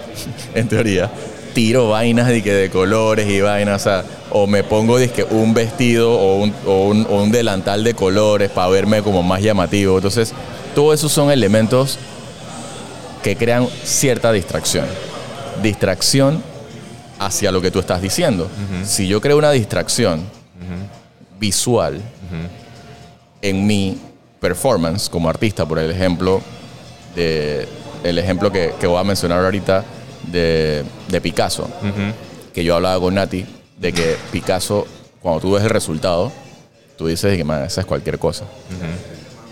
[0.54, 1.10] en teoría,
[1.56, 5.56] tiro vainas de, que de colores y vainas, o, sea, o me pongo dizque, un
[5.56, 9.96] vestido o un, o un- o un delantal de colores para verme como más llamativo.
[9.96, 10.34] Entonces,
[10.76, 11.98] todos esos son elementos
[13.24, 14.86] que crean cierta distracción.
[15.64, 16.44] Distracción
[17.18, 18.48] hacia lo que tú estás diciendo.
[18.86, 20.22] Si yo creo una distracción
[21.40, 22.02] visual
[23.42, 23.98] en mi
[24.40, 26.42] performance como artista, por el ejemplo,
[27.16, 27.68] de,
[28.04, 29.84] el ejemplo que, que voy a mencionar ahorita
[30.32, 31.70] de, de Picasso,
[32.54, 33.46] que yo hablaba con Nati,
[33.78, 34.86] de que Picasso,
[35.22, 36.32] cuando tú ves el resultado,
[36.98, 38.46] tú dices que man, esa es cualquier cosa.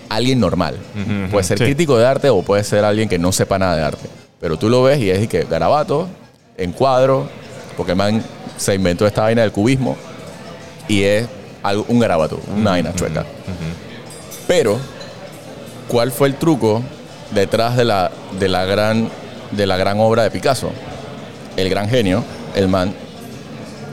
[0.09, 0.77] Alguien normal.
[1.31, 1.63] Puede ser sí.
[1.63, 4.07] crítico de arte o puede ser alguien que no sepa nada de arte.
[4.39, 6.07] Pero tú lo ves y es que garabato,
[6.57, 7.27] en cuadro,
[7.77, 8.23] porque man
[8.57, 9.97] se inventó esta vaina del cubismo
[10.88, 11.27] y es
[11.63, 13.25] algo, un garabato, una vaina chueca.
[14.47, 14.77] Pero,
[15.88, 16.83] ¿cuál fue el truco
[17.31, 19.09] detrás de la, de la, gran,
[19.55, 20.71] de la gran obra de Picasso?
[21.55, 22.23] El gran genio,
[22.55, 22.93] el man,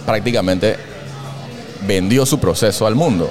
[0.06, 0.76] prácticamente
[1.86, 3.30] vendió su proceso al mundo.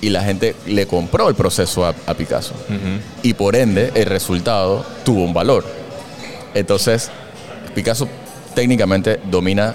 [0.00, 2.54] Y la gente le compró el proceso a, a Picasso.
[3.22, 5.64] Y por ende, el resultado tuvo un valor.
[6.54, 7.10] Entonces,
[7.74, 8.08] Picasso
[8.54, 9.74] técnicamente domina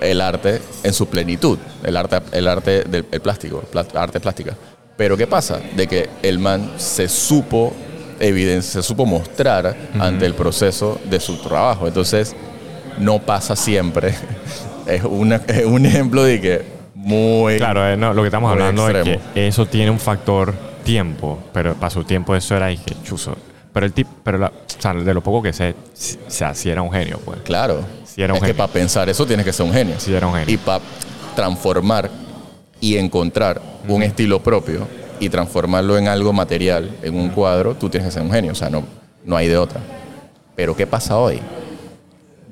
[0.00, 3.62] el arte en su plenitud, el arte, el arte del el plástico,
[3.94, 4.56] arte plástica.
[4.96, 5.60] Pero ¿qué pasa?
[5.76, 7.72] De que el man se supo
[8.20, 11.86] evidencia, se supo mostrar ante el proceso de su trabajo.
[11.88, 12.34] Entonces,
[12.98, 14.14] no pasa siempre.
[14.86, 16.62] es, una- es un ejemplo de que
[16.94, 17.56] muy...
[17.56, 19.22] Claro, eh, no, lo que estamos hablando es extremo.
[19.34, 20.54] que eso tiene un factor
[20.84, 23.36] tiempo, pero para su tiempo eso era dije, chuzo.
[23.72, 26.54] Pero el tip, pero la- o sea, de lo poco que sé, si, o sea,
[26.54, 27.40] sí era un genio, pues.
[27.42, 27.80] Claro.
[28.04, 28.56] Sí, era un es que genio.
[28.58, 29.94] para pensar eso tienes que ser un genio.
[29.98, 30.52] Sí, era un genio.
[30.52, 30.82] Y para
[31.36, 32.10] transformar
[32.80, 34.86] y encontrar un estilo propio
[35.20, 38.52] y transformarlo en algo material, en un cuadro, tú tienes que ser un genio.
[38.52, 38.82] O sea, no,
[39.24, 39.80] no hay de otra.
[40.56, 41.40] Pero ¿qué pasa hoy?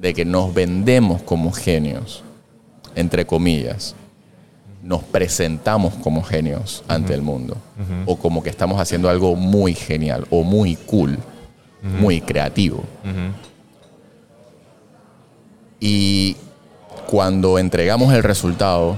[0.01, 2.23] De que nos vendemos como genios,
[2.95, 3.95] entre comillas.
[4.83, 7.57] Nos presentamos como genios ante el mundo.
[8.07, 11.19] O como que estamos haciendo algo muy genial o muy cool,
[11.83, 12.85] muy creativo.
[15.81, 16.37] Y
[17.07, 18.97] cuando entregamos el resultado,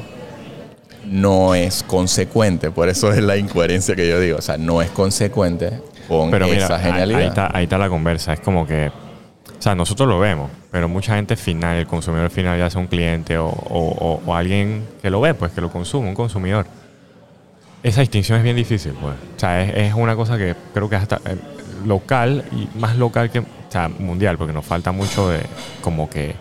[1.06, 2.70] no es consecuente.
[2.70, 4.38] Por eso es la incoherencia que yo digo.
[4.38, 7.20] O sea, no es consecuente con Pero mira, esa ahí- genialidad.
[7.20, 8.32] Ahí, está, ahí está la conversa.
[8.32, 12.58] Es como que, o sea, nosotros lo vemos, pero mucha gente final, el consumidor final,
[12.58, 15.70] ya sea un cliente o, o- o- o alguien que lo ve, pues que lo
[15.70, 16.66] consume, un consumidor.
[17.82, 19.14] Esa distinción es bien difícil, pues.
[19.14, 21.36] O sea, es, es una cosa que creo que hasta eh,
[21.86, 25.40] local y más local que, o sea, mundial, porque nos falta mucho de
[25.80, 26.34] como que,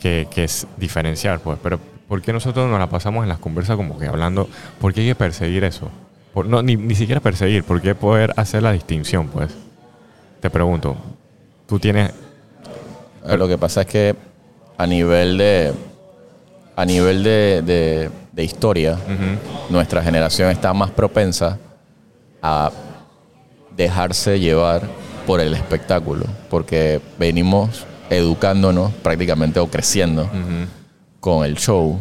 [0.00, 1.58] que, que es diferenciar, pues.
[1.62, 4.48] Pero ¿por qué nosotros nos la pasamos en las conversas como que hablando,
[4.80, 5.90] por qué hay que perseguir eso?
[6.34, 9.50] Por- no, ni, ni siquiera perseguir, ¿por qué poder hacer la distinción, pues?
[10.40, 10.96] Te pregunto,
[11.66, 12.10] tú tienes...
[13.26, 14.14] Eh, Lo que pasa es que
[14.78, 15.72] a nivel de
[16.76, 18.98] a nivel de, de- de historia,
[19.70, 21.58] nuestra generación está más propensa
[22.42, 22.70] a
[23.74, 24.82] dejarse llevar
[25.26, 30.28] por el espectáculo, porque venimos educándonos prácticamente o creciendo
[31.26, 31.98] con el show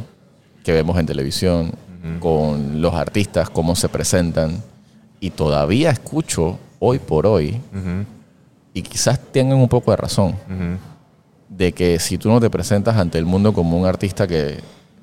[0.63, 1.71] que vemos en televisión,
[2.19, 4.61] con los artistas, cómo se presentan,
[5.19, 7.59] y todavía escucho hoy por hoy,
[8.71, 10.35] y quizás tengan un poco de razón,
[11.49, 14.59] de que si tú no te presentas ante el mundo como un artista que,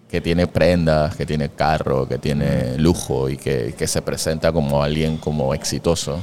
[0.08, 4.84] que tiene prendas, que tiene carro, que tiene lujo y que, que se presenta como
[4.84, 6.20] alguien como exitoso,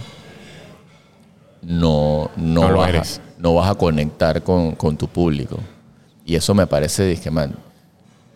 [1.61, 3.21] no, no, No vas, a, eres.
[3.37, 5.57] no vas a conectar con, con tu público.
[6.23, 7.55] Y eso me parece, dije, man,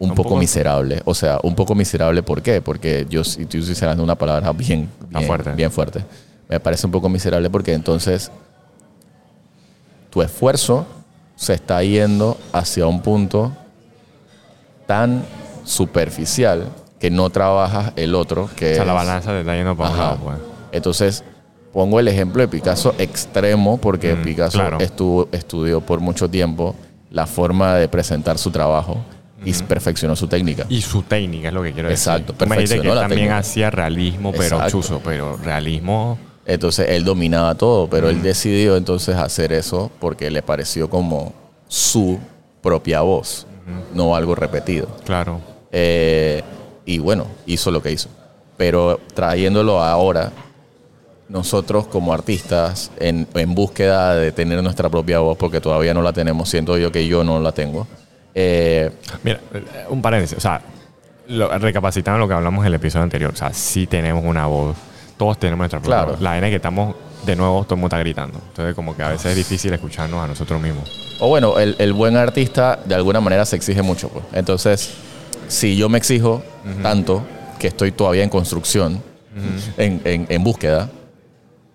[0.03, 1.01] un, Un poco, poco- miserable.
[1.05, 2.61] O sea, un poco miserable, ¿por qué?
[2.61, 4.89] Porque yo si estoy utilizando una palabra bien,
[5.25, 5.51] fuerte.
[5.53, 6.03] bien fuerte.
[6.49, 8.31] Me parece un poco miserable porque entonces
[10.09, 10.85] tu esfuerzo
[11.35, 13.51] se está yendo hacia un punto
[14.85, 15.23] tan
[15.63, 16.67] superficial
[16.99, 19.89] que no trabajas el otro, que O sea, la es- balanza te está yendo para
[19.89, 20.37] un lado, pues.
[20.71, 21.23] Entonces,
[21.71, 24.77] pongo el ejemplo de Picasso extremo porque Mm, Picasso claro.
[24.79, 26.75] estuvo, estudió por mucho tiempo
[27.09, 28.97] la forma de presentar su trabajo
[29.45, 30.65] y perfeccionó su técnica.
[30.69, 32.11] Y su técnica es lo que quiero decir.
[32.11, 33.37] Exacto, dijiste que perfeccionó la también técnica.
[33.37, 34.69] hacía realismo, pero Exacto.
[34.71, 36.17] chuzo, pero realismo...
[36.45, 41.33] Entonces él dominaba todo, pero él decidió entonces hacer eso porque le pareció como
[41.69, 42.19] su
[42.61, 43.47] propia voz,
[43.93, 44.89] no algo repetido.
[45.05, 45.39] Claro.
[45.71, 46.41] Eh,
[46.85, 48.09] y bueno, hizo lo que hizo.
[48.57, 50.33] Pero trayéndolo ahora,
[51.29, 56.11] nosotros como artistas, en, en búsqueda de tener nuestra propia voz, porque todavía no la
[56.11, 57.87] tenemos, siento yo que yo no la tengo.
[58.35, 58.89] Eh,
[59.23, 59.39] Mira,
[59.89, 60.37] un paréntesis.
[60.37, 60.61] O sea,
[61.27, 63.31] lo, recapacitando lo que hablamos en el episodio anterior.
[63.33, 64.75] O sea, sí tenemos una voz.
[65.17, 66.11] Todos tenemos nuestra propia Claro.
[66.13, 66.21] voz.
[66.21, 68.39] La vaina es que estamos, de nuevo, todo el mundo está gritando.
[68.49, 70.89] Entonces, como que a veces es difícil escucharnos a nosotros mismos.
[71.19, 74.09] O bueno, el, el buen artista de alguna manera se exige mucho.
[74.09, 74.25] Pues.
[74.33, 74.93] Entonces,
[75.47, 76.43] si yo me exijo
[76.81, 77.23] tanto
[77.59, 79.01] que estoy todavía en construcción,
[79.77, 80.89] en, en- en búsqueda,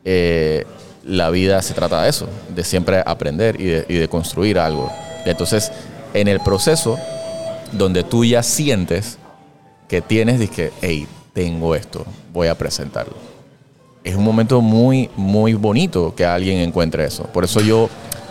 [0.05, 0.65] eh,
[1.05, 4.93] la vida se trata de eso, de siempre aprender y de, y de construir algo.
[5.25, 5.73] Entonces,
[6.15, 6.99] en el proceso
[7.73, 9.19] donde tú ya sientes
[9.89, 13.15] que tienes, que, hey, tengo esto, voy a presentarlo
[14.05, 17.25] es un momento muy, muy bonito que alguien encuentre eso.
[17.25, 17.91] Por eso yo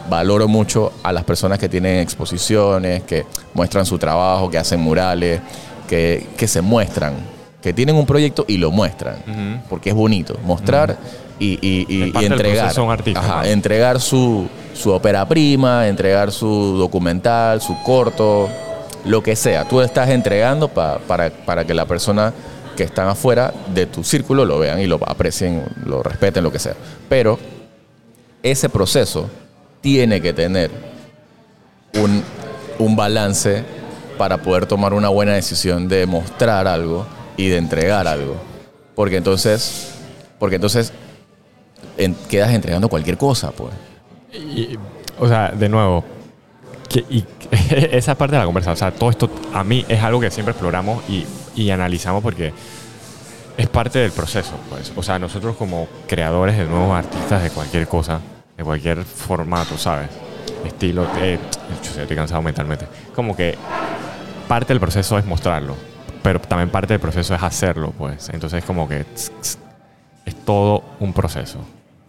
[0.10, 5.40] valoro mucho a las personas que tienen exposiciones, que muestran su trabajo, que hacen murales,
[5.88, 7.14] que, que se muestran,
[7.62, 9.62] que tienen un proyecto y lo muestran.
[9.70, 10.98] Porque es bonito mostrar
[11.38, 12.74] y, y- y- y entregar.
[12.90, 13.44] artista, Ajá, ¿no?
[13.44, 18.48] entregar su, su ópera prima, entregar su documental, su corto,
[19.06, 19.66] lo que sea.
[19.68, 22.34] Tú estás entregando pa- para, para que la persona
[22.76, 26.60] que están afuera de tu círculo lo vean y lo aprecien, lo respeten, lo que
[26.60, 26.76] sea.
[27.10, 27.40] Pero
[28.44, 29.30] ese proceso
[29.82, 30.70] tiene que tener
[31.96, 32.24] un,
[32.78, 33.64] un balance
[34.18, 38.36] para poder tomar una buena decisión de mostrar algo y de entregar algo.
[38.96, 39.90] Porque entonces,
[40.40, 40.92] porque entonces
[41.98, 43.74] en- quedas entregando cualquier cosa, pues.
[44.34, 44.78] Y,
[45.20, 46.04] o sea, de nuevo,
[46.90, 47.26] que, y,
[47.92, 50.52] esa parte de la conversación, o sea, todo esto a mí es algo que siempre
[50.52, 52.54] exploramos y, y analizamos porque
[53.58, 54.54] es parte del proceso.
[54.70, 54.94] Pues.
[54.96, 58.22] O sea, nosotros como creadores de nuevos artistas de cualquier cosa,
[58.56, 60.10] de cualquier formato, ¿sabes?
[60.64, 61.40] Estilo, eh,
[61.98, 62.88] estoy cansado mentalmente.
[63.16, 63.58] Como que
[64.48, 65.76] parte del proceso es mostrarlo,
[66.22, 68.30] pero también parte del proceso es hacerlo, pues.
[68.30, 69.58] Entonces, como que es
[70.46, 71.60] todo un proceso.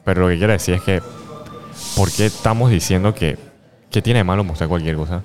[0.05, 1.03] Pero lo que quiero decir es que
[1.97, 3.37] ¿por qué estamos diciendo que,
[3.91, 5.23] que tiene de malo mostrar cualquier cosa?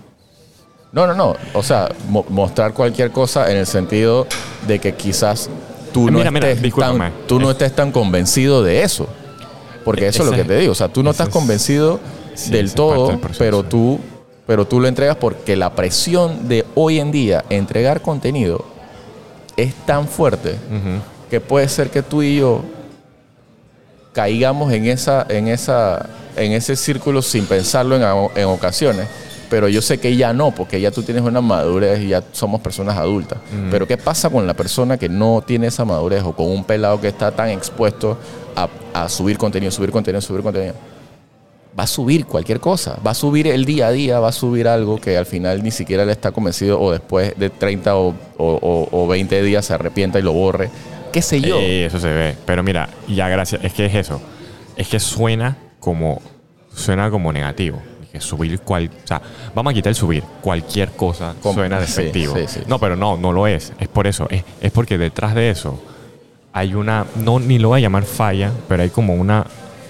[0.92, 1.36] No, no, no.
[1.54, 4.28] O sea, mo- mostrar cualquier cosa en el sentido
[4.68, 5.50] de que quizás
[5.92, 9.08] tú no, Mira, estés, tan, tú no Es- estés tan convencido de eso.
[9.84, 10.72] Porque eso es lo que te digo.
[10.72, 12.00] O sea, tú no estás es- convencido
[12.36, 14.00] sí, del todo, del pero tú,
[14.48, 18.64] pero tú lo entregas porque la presión de hoy en día entregar contenido
[19.58, 20.56] es tan fuerte
[21.30, 22.62] que puede ser que tú y yo
[24.14, 27.96] caigamos en esa, en esa, en ese círculo sin pensarlo
[28.36, 29.08] en, ocasiones.
[29.50, 32.60] Pero yo sé que ya no, porque ya tú tienes una madurez y ya somos
[32.62, 33.38] personas adultas.
[33.70, 37.00] Pero ¿qué pasa con la persona que no tiene esa madurez o con un pelado
[37.00, 38.18] que está tan expuesto
[38.56, 40.74] a, a subir contenido, subir contenido, subir contenido?
[41.78, 44.68] Va a subir cualquier cosa, va a subir el día a día, va a subir
[44.68, 48.14] algo que al final ni siquiera le está convencido o después de 30 o, o-
[48.38, 50.70] o- o 20 días se arrepienta y lo borre.
[51.14, 51.58] ¿Qué sé yo?
[51.60, 52.36] Eh, eso se ve.
[52.46, 53.64] Pero mira, ya gracias.
[53.64, 54.22] Es que es eso.
[54.76, 56.22] Es que suena como
[56.74, 57.82] suena como negativo.
[58.12, 59.22] Que subir cual, o sea,
[59.56, 60.24] vamos a quitar el subir.
[60.42, 62.36] Cualquier cosa Com- suena despectivo.
[62.36, 62.60] sí, sí.
[62.68, 63.74] No, pero no, no lo es.
[63.80, 64.28] Es por eso.
[64.30, 65.82] Es, es porque detrás de eso
[66.52, 69.46] hay una, no ni lo voy a llamar falla, pero hay como una,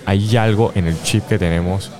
[0.05, 1.91] hay algo en el chip que tenemos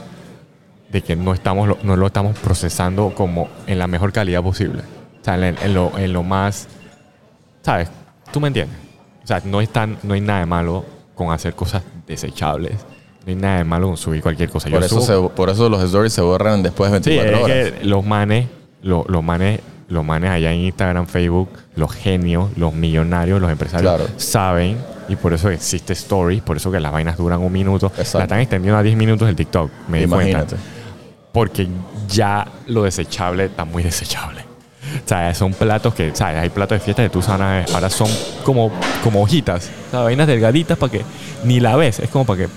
[0.89, 4.81] de que no estamos, lo- no lo estamos procesando como en la mejor calidad posible.
[5.21, 6.67] O sea, en, en lo, en lo más,
[7.63, 7.89] ¿sabes?
[8.31, 8.77] ¿Tú me entiendes?
[9.23, 12.73] O sea, no, es tan- no hay nada de malo con hacer cosas desechables.
[13.25, 14.69] No hay nada de malo con subir cualquier cosa.
[14.69, 17.37] Por Yo eso, subo- se- por eso los stories se borran después de Sí, 24
[17.37, 17.79] es horas.
[17.79, 18.47] que los manes,
[18.81, 23.95] lo- los manes, los manes allá en Instagram, Facebook, los genios, los millonarios, los empresarios,
[23.95, 24.09] Claro.
[24.17, 27.87] saben y por eso existe Stories, por eso que las vainas duran un minuto.
[27.97, 28.17] Exacto.
[28.17, 30.29] La están extendiendo a 10 minutos el TikTok, me di cuenta.
[30.29, 30.55] Imagínate.
[31.31, 31.67] Porque
[32.09, 34.43] ya lo desechable está muy desechable.
[35.05, 36.41] O sea, son platos que, ¿sabes?
[36.41, 38.07] Hay platos de fiesta que tú sabes, ahora son
[38.43, 38.71] como,
[39.03, 41.01] como hojitas, o sea, vainas delgaditas para que
[41.43, 42.49] ni la ves, es como para que...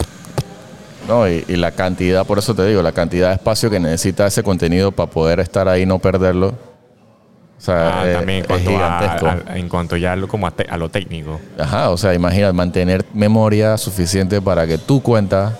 [1.09, 4.27] No, y, y la cantidad, por eso te digo, la cantidad de espacio que necesita
[4.27, 6.49] ese contenido para poder estar ahí y no perderlo.
[6.49, 9.27] O sea, Ah, eh, también en cuanto, a, gigantesco.
[9.51, 11.41] a- en cuanto ya lo- como a, te- a lo técnico.
[11.59, 15.57] Ajá, o sea, imagina mantener memoria suficiente para que tu cuenta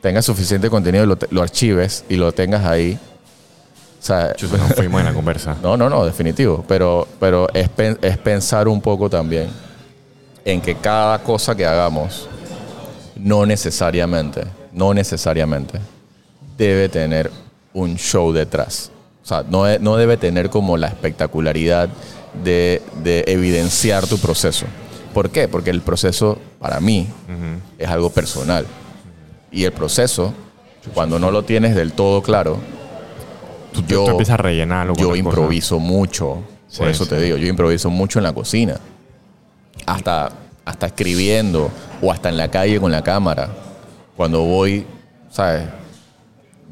[0.00, 2.96] tenga suficiente contenido y lo archives y lo tengas ahí.
[4.06, 5.56] Sea, nos fuimos en la conversa.
[5.62, 6.64] no, no, no, definitivo.
[6.68, 9.48] Pero, pero es, pen- es pensar un poco también
[10.44, 12.28] en que cada cosa que hagamos,
[13.16, 15.80] no necesariamente, no necesariamente,
[16.56, 17.30] debe tener
[17.72, 18.90] un show detrás.
[19.24, 21.88] O sea, no, no debe tener como la espectacularidad
[22.44, 24.66] de, de evidenciar tu proceso.
[25.12, 25.48] ¿Por qué?
[25.48, 27.08] Porque el proceso, para mí,
[27.78, 28.66] es algo personal.
[29.50, 30.32] Y el proceso,
[30.94, 32.58] cuando no lo tienes del todo claro,
[33.76, 34.94] Tú, yo, tú empiezas a rellenarlo.
[34.94, 35.18] yo cosas.
[35.18, 36.42] improviso mucho.
[36.76, 37.10] Por eso sí.
[37.10, 38.76] te digo, yo improviso mucho en la cocina.
[39.86, 40.30] Hasta,
[40.64, 41.70] hasta escribiendo
[42.02, 43.48] o hasta en la calle con la cámara.
[44.16, 44.84] Cuando voy,
[45.30, 45.64] ¿sabes?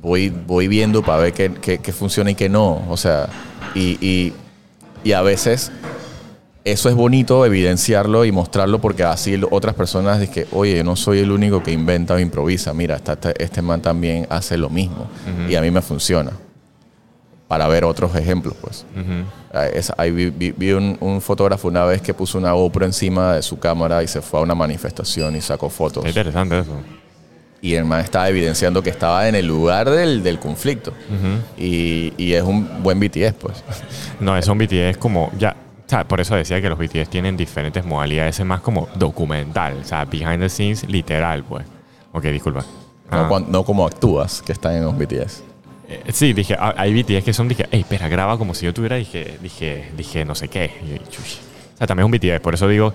[0.03, 2.83] Voy, voy viendo para ver qué, qué- qué funciona y qué no.
[2.91, 3.29] O sea,
[3.75, 4.33] y, y-
[5.03, 5.71] y a veces
[6.65, 10.97] eso es bonito evidenciarlo y mostrarlo porque así otras personas dicen que, oye, yo no
[10.97, 12.73] soy el único que inventa o improvisa.
[12.75, 13.01] Mira,
[13.39, 15.07] este man también hace lo mismo
[15.49, 16.33] y a mí me funciona.
[17.49, 18.87] Para ver otros ejemplos, pues.
[18.95, 19.25] Ujú.
[19.53, 22.87] Ah, es- ahí vi, vi- vi un, un fotógrafo una vez que puso una GoPro
[22.87, 26.05] encima de su cámara y se fue a una manifestación y sacó fotos.
[26.07, 26.73] Está interesante eso.
[27.61, 30.93] Y el man estaba evidenciando que estaba en el lugar del, del conflicto.
[31.59, 33.63] y, y es un buen BTS, pues.
[34.21, 35.55] No, eso un BTS como ya,
[35.87, 39.79] o sea, por eso decía que los BTS tienen diferentes modalidades, es más como documental,
[39.83, 41.65] o sea, behind the scenes literal, pues.
[42.13, 42.61] Ok, disculpa.
[43.11, 43.29] No, Ah.
[43.29, 45.43] cuan- no como actúas que están en los BTS.
[45.89, 48.97] Eh, sí, dije, hay BTS que son, dije, hey, espera, graba como si yo tuviera,
[48.97, 50.65] dije, dije, dije, no sé qué.
[50.87, 50.95] Y.
[50.99, 52.95] O sea, también es un BTS, por eso digo,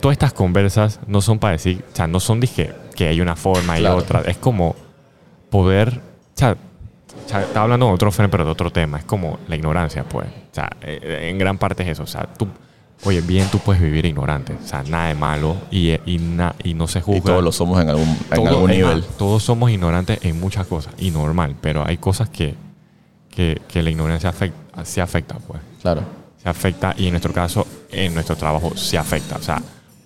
[0.00, 3.36] todas estas conversas no son para decir, o sea, no son, dije, que hay una
[3.36, 3.96] forma y Claro.
[3.96, 4.76] otra, es como
[5.50, 9.04] poder, o sea, o sea, estaba hablando de otro friend, pero de otro tema, es
[9.04, 10.26] como la ignorancia, pues.
[10.28, 12.46] O sea, eh, en gran parte es eso, o sea, tú,
[13.04, 16.74] oye, bien tú puedes vivir ignorante, o sea, nada de malo y, y, na- y
[16.74, 17.18] no se juzga.
[17.18, 19.04] Y todos lo somos en algún, en Todo- algún nivel.
[19.18, 22.54] todos somos ignorantes en muchas cosas y normal, pero hay cosas que,
[23.30, 25.60] que, que la ignorancia afecta, se afecta, pues.
[25.82, 26.02] Claro.
[26.42, 29.36] Se afecta y en nuestro caso, en nuestro trabajo, se afecta.
[29.36, 29.60] O sea,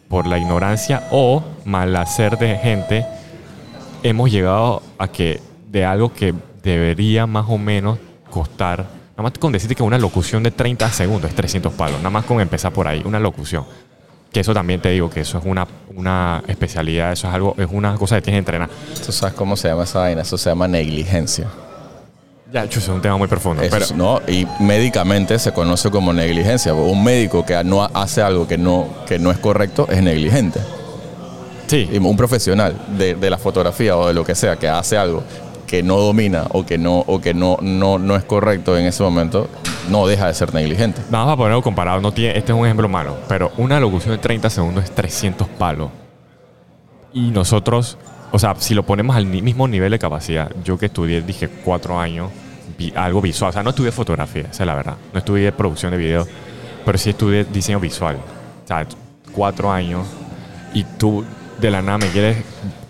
[0.08, 3.04] por la ignorancia o mal hacer de gente,
[4.02, 7.98] hemos llegado a que de algo que debería más o menos
[8.30, 8.86] costar,
[9.18, 12.24] nada más con decirte que una locución de 30 segundos es 300 palos, nada más
[12.24, 13.64] con empezar por ahí, una locución.
[14.32, 17.66] Que eso también te digo que eso es una, una especialidad, eso es algo, es
[17.68, 18.70] una cosa que tienes que entrenar.
[19.04, 20.22] ¿Tú sabes cómo se llama esa vaina?
[20.22, 21.48] Eso se llama negligencia.
[22.52, 23.60] Ya, eso es un tema muy profundo.
[23.60, 26.72] Eso pero, no, y médicamente se conoce como negligencia.
[26.72, 30.60] Un médico que no hace algo que no, que no es correcto es negligente.
[31.66, 34.96] sí, Y un profesional de, de la fotografía o de lo que sea que hace
[34.96, 35.24] algo
[35.68, 39.02] que no domina o que no o que no, no, no es correcto en ese
[39.04, 39.48] momento,
[39.88, 41.00] no deja de ser negligente.
[41.10, 42.00] Vamos a ponerlo comparado.
[42.00, 43.16] No tiene, este es un ejemplo malo.
[43.28, 45.90] Pero una locución de 30 segundos es 300 palos.
[47.12, 47.98] Y nosotros,
[48.32, 52.00] o sea, si lo ponemos al mismo nivel de capacidad, yo que estudié, dije, cuatro
[52.00, 52.30] años,
[52.94, 53.50] algo visual.
[53.50, 54.96] O sea, no estudié fotografía, esa es la verdad.
[55.12, 56.26] No estudié producción de video,
[56.84, 58.16] pero sí estudié diseño visual.
[58.64, 58.86] O sea,
[59.32, 60.06] cuatro años.
[60.72, 61.24] Y tú
[61.60, 62.38] de la nada me quieres.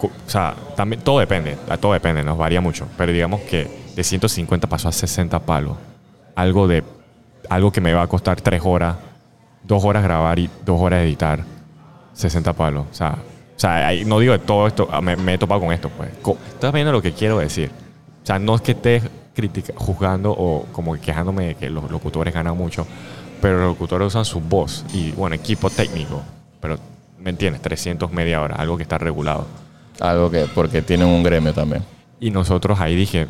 [0.01, 1.57] O sea, también todo depende.
[1.81, 2.87] Todo depende, nos varía mucho.
[2.97, 5.77] Pero digamos que de 150 pasó a 60 palos.
[6.35, 6.85] Algo de.
[7.49, 8.97] Algo que me va a costar tres horas,
[9.65, 11.45] dos horas grabar y dos horas editar.
[12.13, 12.87] 60 palos.
[12.91, 13.13] O sea,
[13.57, 16.11] o sea no digo de todo esto, ah, me, me he topado con esto, pues.
[16.49, 17.71] Estás viendo lo que quiero decir.
[18.23, 19.03] O sea, no es que estés
[19.35, 22.87] critica- juzgando o como que quejándome de que los locutores ganan mucho,
[23.41, 26.21] pero los locutores usan su voz y, bueno, equipo técnico.
[26.61, 26.77] Pero,
[27.19, 27.63] ¿me entiendes?
[27.63, 29.47] 300 media hora, algo que está regulado.
[30.01, 31.83] Algo que, porque tienen un gremio también.
[32.21, 33.27] Y nosotros ahí dije,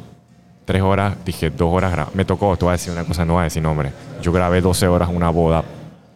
[0.65, 3.41] tres horas, dije dos horas, me tocó, te voy a decir una cosa, no voy
[3.41, 3.91] a decir nombre.
[4.23, 5.65] Yo grabé 12 horas una boda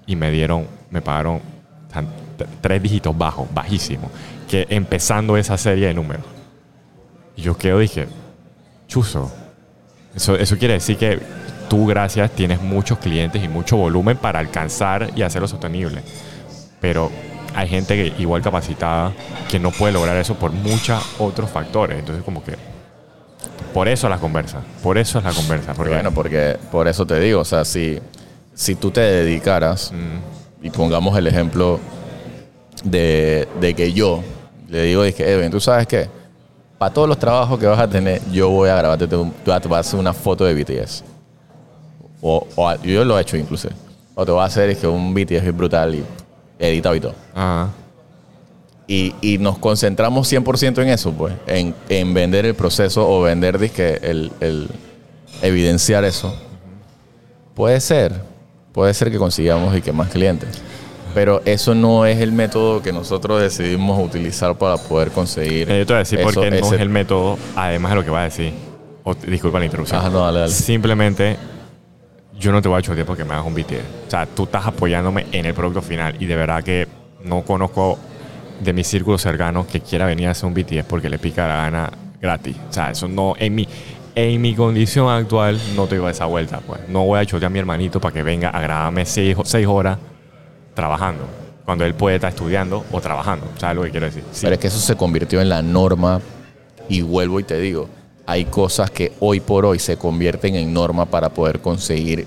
[0.06, 1.40] y me dieron, me pagaron
[2.60, 4.10] tres dígitos bajos, bajísimos,
[4.48, 6.24] que empezando esa serie de números.
[7.36, 8.08] Y yo quedo, dije,
[8.88, 9.32] chuzo.
[10.14, 11.18] Eso, eso quiere decir que
[11.70, 16.02] tú, gracias, tienes muchos clientes y mucho volumen para alcanzar y hacerlo sostenible.
[16.80, 17.10] Pero
[17.54, 19.12] hay gente que igual capacitada
[19.50, 21.98] que no puede lograr eso por muchos otros factores.
[21.98, 22.56] Entonces, como que
[23.74, 24.60] por eso la conversa.
[24.82, 25.74] Por eso es la conversa.
[25.74, 27.98] Porque, Bueno, porque por eso te digo, o sea, si,
[28.54, 30.64] si tú te dedicaras, Mm.
[30.66, 31.80] y pongamos el ejemplo
[32.84, 34.22] de, de que yo
[34.68, 36.08] le digo, dije, Edwin, ¿tú sabes qué?
[36.78, 39.78] Para todos los trabajos que vas a tener, yo voy a grabarte, te voy a
[39.78, 41.04] hacer una foto de BTS.
[42.20, 43.68] O, o yo lo he hecho incluso.
[44.14, 46.04] O te voy a hacer es que un BTS brutal y
[46.58, 47.14] editado y todo.
[47.34, 47.70] Ajá.
[48.86, 53.58] Y, y nos concentramos 100% en eso, pues, en, en vender el proceso o vender,
[53.58, 54.68] disque, el, el
[55.40, 56.34] evidenciar eso.
[57.54, 58.12] Puede ser,
[58.72, 60.60] puede ser que consigamos y que más clientes.
[61.14, 65.70] Pero eso no es el método que nosotros decidimos utilizar para poder conseguir.
[65.70, 67.96] Eh, Yo te voy a decir por qué no ese- es el método, además de
[67.96, 68.52] lo que va a decir.
[69.26, 70.00] Disculpa la interrupción.
[70.00, 70.52] Ajá, no, dale, dale.
[70.52, 71.36] Simplemente,
[72.38, 74.06] yo no te voy a chotear porque me hagas un BTS.
[74.06, 76.88] O sea, tú estás apoyándome en el producto final y de verdad que
[77.24, 77.98] no conozco
[78.60, 81.56] de mi círculo cercano que quiera venir a hacer un BTS porque le pica la
[81.56, 82.56] gana gratis.
[82.68, 83.68] O sea, eso no, en mi,
[84.14, 86.60] en mi condición actual no te doy esa vuelta.
[86.60, 89.98] Pues no voy a chotear a mi hermanito para que venga a grabarme seis, horas
[90.74, 91.24] trabajando.
[91.64, 93.46] Cuando él puede estar estudiando o trabajando.
[93.56, 94.24] ¿Sabes lo que quiero decir?
[94.40, 96.20] Pero es que eso se convirtió en la norma
[96.88, 97.88] y vuelvo y te digo,
[98.26, 102.26] hay cosas que hoy por hoy se convierten en norma para poder conseguir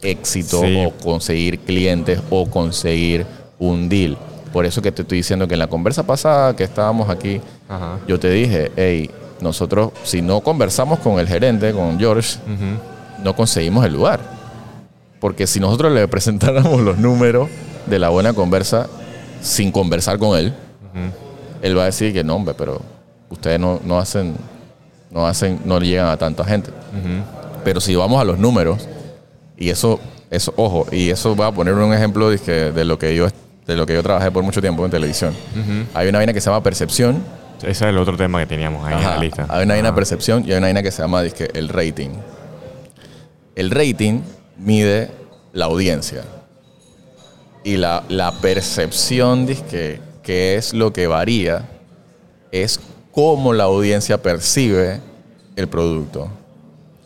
[0.00, 0.84] éxito Sí.
[0.86, 3.26] o conseguir clientes o conseguir
[3.58, 4.16] un deal.
[4.52, 7.98] Por eso que te estoy diciendo que en la conversa pasada que estábamos aquí, Ajá.
[8.06, 12.38] yo te dije, hey, nosotros si no conversamos con el gerente, con George,
[13.22, 14.20] no conseguimos el lugar.
[15.20, 17.48] Porque si nosotros le presentáramos los números,
[17.86, 18.88] de la buena conversa
[19.40, 20.52] sin conversar con él,
[21.62, 22.80] él va a decir que no, hombre, pero
[23.30, 24.34] ustedes no, no hacen,
[25.12, 26.70] no hacen, no llegan a tanta gente.
[27.62, 28.88] Pero si vamos a los números,
[29.56, 30.00] y eso,
[30.30, 33.28] eso, ojo, y eso va a poner un ejemplo de, de lo que yo
[33.66, 35.32] de lo que yo trabajé por mucho tiempo en televisión.
[35.94, 37.22] Hay una vaina que se llama percepción.
[37.58, 39.46] Ese es el otro tema que teníamos ahí en la lista.
[39.48, 42.10] Hay una vaina percepción y hay una vaina que se llama dizque, el rating.
[43.54, 44.20] El rating
[44.58, 45.12] mide
[45.52, 46.24] la audiencia.
[47.62, 51.68] Y la, la percepción dizque, que es lo que varía
[52.50, 52.80] es
[53.12, 55.00] cómo la audiencia percibe
[55.54, 56.28] el producto.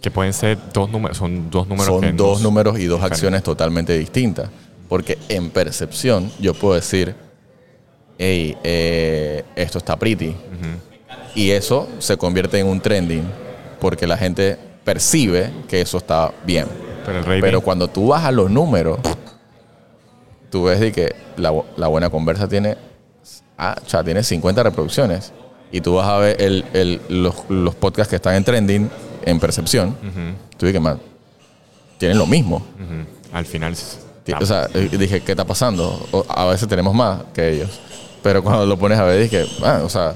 [0.00, 3.18] Que pueden ser dos números, son dos números que Son dos números y dos diferentes.
[3.18, 4.48] acciones totalmente distintas.
[4.88, 7.14] Porque en percepción yo puedo decir,
[8.18, 10.34] hey, eh, esto está pretty.
[11.34, 13.24] Y eso se convierte en un trending
[13.80, 16.66] porque la gente percibe que eso está bien.
[17.04, 18.98] Pero Pero cuando tú vas a los números,
[20.50, 22.76] tú ves de que la, la buena conversa tiene,
[23.58, 25.32] ah, o sea, tiene 50 reproducciones.
[25.72, 28.90] Y tú vas a ver el- el- los, los podcasts que están en trending,
[29.24, 29.96] en percepción.
[30.56, 30.80] Tú dices,
[31.98, 32.64] tienen lo mismo.
[33.32, 33.74] al final...
[34.40, 36.04] O sea, dije, ¿qué está pasando?
[36.10, 37.70] O- a veces tenemos más que ellos.
[38.22, 40.14] Pero cuando lo pones a ver, dije, ah, o sea,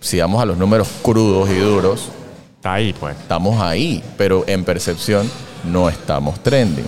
[0.00, 2.08] si vamos a los números crudos y duros,
[2.56, 3.16] está ahí, pues.
[3.18, 5.30] estamos ahí, pero en percepción
[5.64, 6.86] no estamos trending.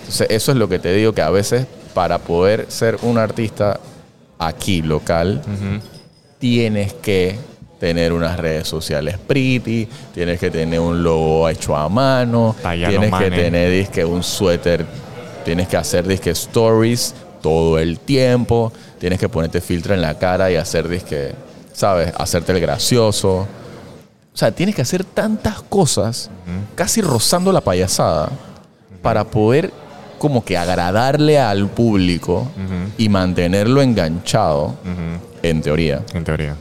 [0.00, 3.80] Entonces, eso es lo que te digo, que a veces para poder ser un artista
[4.38, 5.40] aquí local,
[6.40, 7.38] tienes que
[7.78, 13.30] tener unas redes sociales pretty, tienes que tener un logo hecho a mano, tienes que
[13.30, 14.84] tener disque, un suéter,
[15.44, 20.50] tienes que hacer disque stories todo el tiempo, tienes que ponerte filtro en la cara
[20.50, 21.32] y hacer disque,
[21.72, 22.12] ¿sabes?
[22.18, 23.46] Hacerte el gracioso.
[24.32, 26.30] O sea, tienes que hacer tantas cosas,
[26.74, 28.30] casi rozando la payasada,
[29.02, 29.72] para poder
[30.18, 32.46] como que agradarle al público
[32.98, 34.74] y mantenerlo enganchado,
[35.42, 36.02] en teoría.
[36.14, 36.56] En teoría.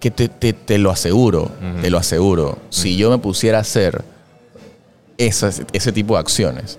[0.00, 2.58] Que te, te- te lo aseguro, te lo aseguro.
[2.70, 4.04] Si yo me pusiera a hacer
[5.18, 6.78] esas- ese tipo de acciones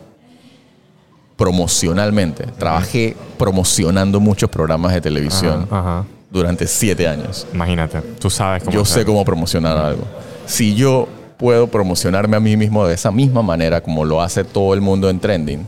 [1.36, 6.06] promocionalmente, trabajé promocionando muchos programas de televisión Ajá, ajá.
[6.32, 7.46] durante siete años.
[7.54, 9.02] Imagínate, tú sabes cómo Yo hacer.
[9.02, 10.04] sé cómo promocionar algo.
[10.48, 14.74] Si yo puedo promocionarme a mí mismo de esa misma manera como lo hace todo
[14.74, 15.66] el mundo en trending,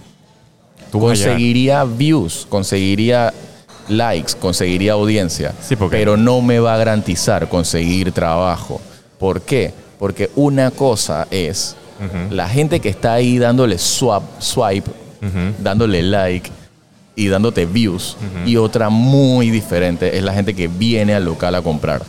[0.91, 3.31] Tú conseguiría views, conseguiría
[3.89, 8.79] likes, conseguiría audiencia, Sí, pero no me va a garantizar conseguir trabajo.
[9.17, 9.73] ¿Por qué?
[9.97, 11.75] Porque una cosa es
[12.29, 14.89] la gente que está ahí dándole swap, swipe,
[15.59, 16.49] dándole like
[17.15, 18.15] y dándote views,
[18.45, 22.01] y otra muy diferente es la gente que viene al local a comprar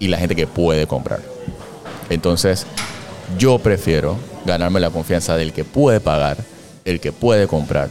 [0.00, 1.20] y la gente que puede comprar.
[2.10, 2.66] Entonces,
[3.38, 6.38] yo prefiero ganarme la confianza del que puede pagar,
[6.84, 7.90] el que puede comprar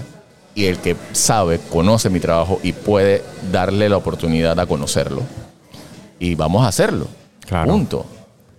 [0.58, 5.22] y el que sabe, conoce mi trabajo y puede darle la oportunidad a conocerlo.
[6.20, 7.08] Y vamos a hacerlo.
[7.46, 7.72] Claro.
[7.72, 8.06] Punto.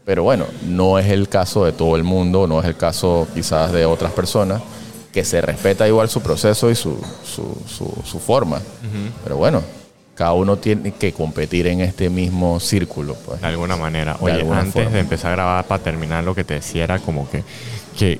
[0.05, 3.73] Pero bueno, no es el caso de todo el mundo, no es el caso quizás
[3.73, 4.63] de otras personas,
[5.13, 8.61] que se respeta igual su proceso y su, su, su- su forma.
[9.25, 9.61] Pero bueno,
[10.15, 13.17] cada uno tiene que competir en este mismo círculo.
[13.27, 13.41] Pues.
[13.41, 14.15] De alguna manera.
[14.15, 14.91] De Oye, alguna antes forma.
[14.91, 17.43] de empezar a grabar, para terminar, lo que te decía era como que,
[17.99, 18.15] que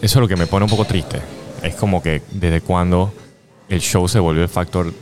[0.00, 1.18] eso es lo que me pone un poco triste.
[1.62, 3.12] Es como que desde cuando
[3.68, 4.92] el show se volvió el factor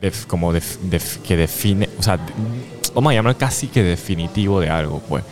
[0.00, 2.18] def- como def- que define, o sea,
[2.94, 5.22] vamos a llamar casi que definitivo de algo, pues.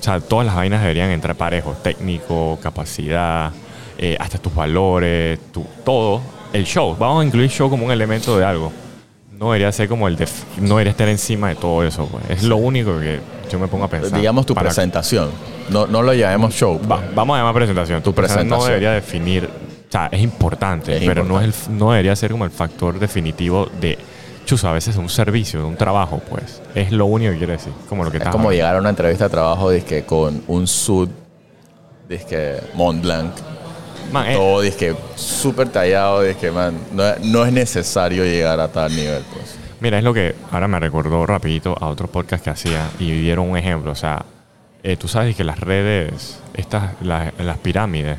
[0.00, 3.50] O sea, todas las vainas deberían entrar parejos, técnico, capacidad,
[3.98, 6.20] eh, hasta tus valores, tu, todo.
[6.52, 8.72] El show, vamos a incluir show como un elemento de algo.
[9.36, 12.24] No debería ser como el def- no debería estar encima de todo eso, pues.
[12.30, 13.20] Es lo único que
[13.50, 14.18] yo me pongo a pensar.
[14.18, 15.30] Digamos tu presentación.
[15.70, 16.80] No, no lo llamemos show.
[16.90, 18.02] Va- vamos a llamar presentación.
[18.02, 18.66] Tu sea, No presentación.
[18.68, 19.48] debería definir.
[19.88, 21.46] O sea, es importante, Es pero importante.
[21.46, 23.98] No, es el, no debería ser como el factor definitivo de.
[24.44, 26.62] Chuso, a veces un servicio, un trabajo, pues.
[26.74, 27.72] Es lo único que quiere decir.
[27.88, 28.50] Como lo que Es como hablando.
[28.52, 31.08] llegar a una entrevista de trabajo dizque, con un sud
[32.08, 33.32] dizque, Mont Blanc.
[34.12, 36.22] Man, eh, Todo dizque, súper tallado.
[36.22, 39.22] Dizque, man, no, no es necesario llegar a tal nivel.
[39.32, 39.58] Pues.
[39.80, 43.50] Mira, es lo que ahora me recordó rapidito a otro podcast que hacía y dieron
[43.50, 43.92] un ejemplo.
[43.92, 44.24] O sea,
[44.82, 48.16] eh, tú sabes que las redes, estas, las, las pirámides,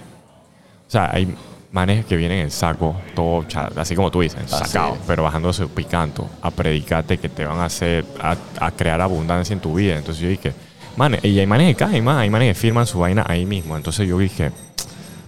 [0.88, 1.34] o sea, hay
[1.72, 3.46] manes que vienen en saco, todo,
[3.76, 8.06] así como tú dices, sacado, pero bajándose picanto, a predicarte que te van a hacer,
[8.20, 9.96] a, a crear abundancia en tu vida.
[9.98, 10.54] Entonces yo dije,
[10.98, 13.78] man, y hay manes que caen, man, hay manes que firman su vaina ahí mismo.
[13.78, 14.52] Entonces yo dije,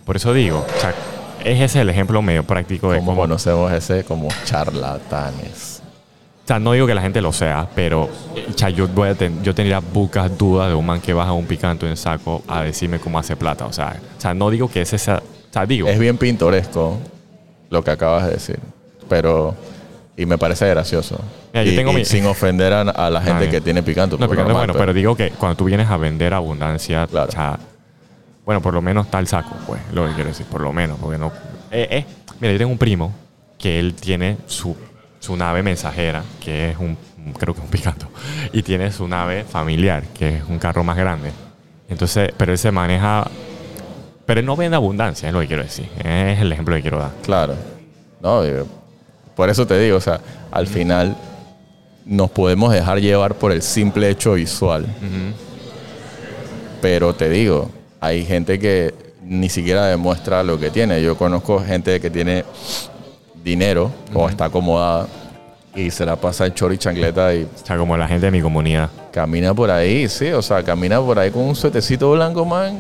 [0.06, 0.94] por eso digo, o sea,
[1.46, 5.82] es ese el ejemplo medio práctico de cómo conocemos ese como charlatanes.
[6.44, 9.16] o sea, no digo que la gente lo sea, pero o sea, yo, voy a
[9.16, 12.62] ten- yo tendría pocas dudas de un man que baja un picanto en saco a
[12.64, 13.66] decirme cómo hace plata.
[13.66, 15.22] O sea, o sea no digo que ese sea.
[15.52, 15.88] O sea, digo.
[15.88, 16.98] Es bien pintoresco
[17.70, 18.60] lo que acabas de decir.
[19.10, 19.54] Pero,
[20.18, 21.20] y me parece gracioso.
[21.54, 24.14] Mira, yo Y- tengo y mi- sin ofender a, a la gente que tiene picante.
[24.16, 27.30] No, pues, picante normal, bueno, pero digo que cuando tú vienes a vender abundancia, Claro.
[27.30, 27.60] o sea,
[28.46, 30.98] bueno, por lo menos está el saco, pues, lo que quiero decir, por lo menos,
[31.00, 31.28] porque no...
[31.72, 32.06] Eh, eh,
[32.40, 33.14] mira, yo tengo un primo
[33.60, 34.76] que él tiene su,
[35.20, 36.98] su nave mensajera, que es un,
[37.38, 38.08] creo que un picanto,
[38.54, 41.32] y tiene su nave familiar, que es un carro más grande.
[41.90, 43.30] Entonces, pero él se maneja...
[44.34, 45.90] Pero no vende abundancia, es lo que quiero decir.
[46.00, 47.12] Es el ejemplo que quiero dar.
[47.22, 47.54] Claro.
[48.22, 48.66] No, yo-
[49.36, 50.22] por eso te digo, o sea,
[50.52, 51.18] al final
[52.06, 54.86] nos podemos dejar llevar por el simple hecho visual.
[56.82, 57.70] Pero te digo,
[58.00, 61.02] hay gente que ni siquiera demuestra lo que tiene.
[61.02, 62.46] Yo conozco gente que tiene
[63.44, 65.08] dinero o está acomodada
[65.76, 68.32] y se la pasa en chor y chancleta y O sea, como la gente de
[68.32, 68.90] mi comunidad.
[69.12, 72.80] camina por ahí, sí, o sea, camina por ahí con un suetecito blanco, man,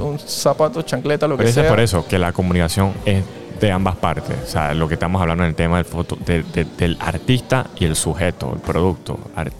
[0.00, 3.22] un, zapato, chancleta, lo Pero que eso es por eso, que la comunicación es
[3.60, 4.36] de ambas partes.
[4.44, 7.66] O sea, lo que estamos hablando en el tema del, foto, de- de- del artista
[7.78, 9.18] y el sujeto, el producto.
[9.34, 9.52] Ar-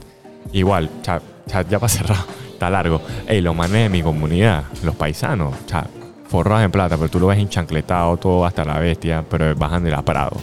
[0.53, 2.19] Igual, cha- cha- ya para cerrar,
[2.53, 3.01] está largo.
[3.27, 5.87] Ey, los manes de mi comunidad, los paisanos, cha,
[6.29, 9.91] forrados en plata, pero tú lo ves enchancletado todo hasta la bestia, pero bajan de
[9.91, 10.37] la Prado,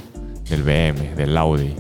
[0.50, 1.74] del BM, del Audi.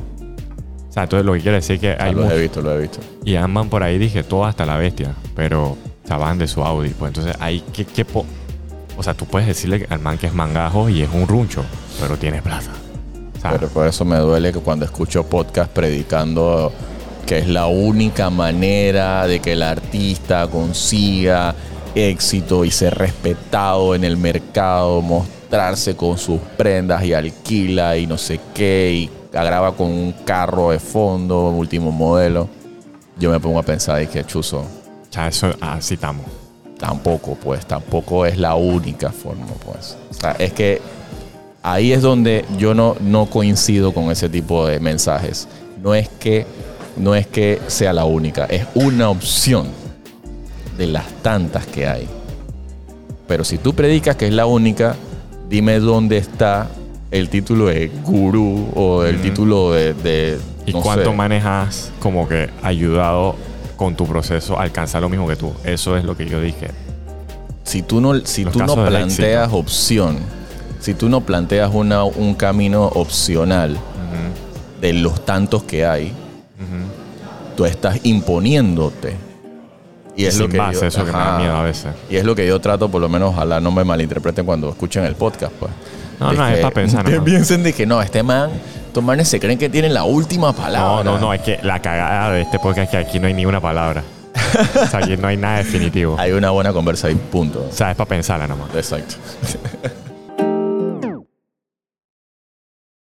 [0.90, 2.62] O sea, entonces lo que quiere decir es que Ah, hay lo mucho- he visto,
[2.62, 3.00] lo he visto.
[3.26, 5.76] y andan por ahí, dije, todo hasta la bestia, pero
[6.08, 6.90] se van de su Audi.
[6.90, 7.36] Pues entonces
[7.74, 8.26] ¿qué, qué po-
[8.98, 11.64] O sea, tú puedes decirle al man que es mangajo y es un runcho,
[12.00, 12.42] pero tiene
[13.42, 16.72] sea, Pero por eso me duele que cuando escucho podcast predicando
[17.26, 21.56] que es la única manera de que el artista consiga
[21.96, 28.18] éxito y ser respetado en el mercado, mostrarse con sus prendas y alquila y no
[28.18, 29.10] sé qué, y
[29.44, 32.48] graba con un carro de fondo, último modelo.
[33.18, 34.66] Yo me pongo a pensar y que chuzo,
[35.10, 36.26] cha, eso, así estamos.
[36.78, 39.98] tampoco, pues, tampoco es la única forma, pues.
[40.10, 40.82] O sea, es que
[41.64, 45.48] ahí es donde yo no, no coincido con ese tipo de mensajes.
[45.82, 46.46] No es que
[46.98, 49.68] no es que sea la única, es una opción
[50.78, 52.08] de las tantas que hay.
[53.28, 54.96] Pero si tú predicas que es la única,
[55.50, 56.68] dime dónde está
[57.12, 61.16] el título de gurú o el título de, de, ¿Y no cuánto sé.
[61.16, 63.36] manejas como que ayudado
[63.76, 65.54] con tu proceso alcanzar lo mismo que tú?
[65.64, 66.70] Eso es lo que yo dije.
[67.64, 70.18] si tú no, si Los tú no planteas opción,
[70.80, 73.78] si tú no planteas una, un camino opcional
[74.82, 76.12] de los tantos que hay,
[77.56, 79.16] tú estás imponiéndose.
[80.18, 81.40] Y es lo que base, yo, eso que me da ajá.
[81.40, 81.92] miedo a veces.
[82.10, 85.04] Y es lo que yo trato, por lo menos, ojalá no me malinterpreten cuando escuchen
[85.04, 85.72] el podcast, pues.
[86.20, 87.26] No, De no, es que- pensar, Que nomás.
[87.30, 88.50] piensen de que no, este man,
[88.96, 91.04] estos manes se creen que tienen la última palabra.
[91.04, 93.34] No, no, no, es que la cagada de este podcast es que aquí no hay
[93.34, 94.06] ni una palabra.
[94.74, 96.16] o sea, aquí no hay nada definitivo.
[96.18, 97.68] Hay una buena conversa y punto.
[97.70, 98.74] O sea, es para pensarla nomás.
[98.74, 99.16] Exacto.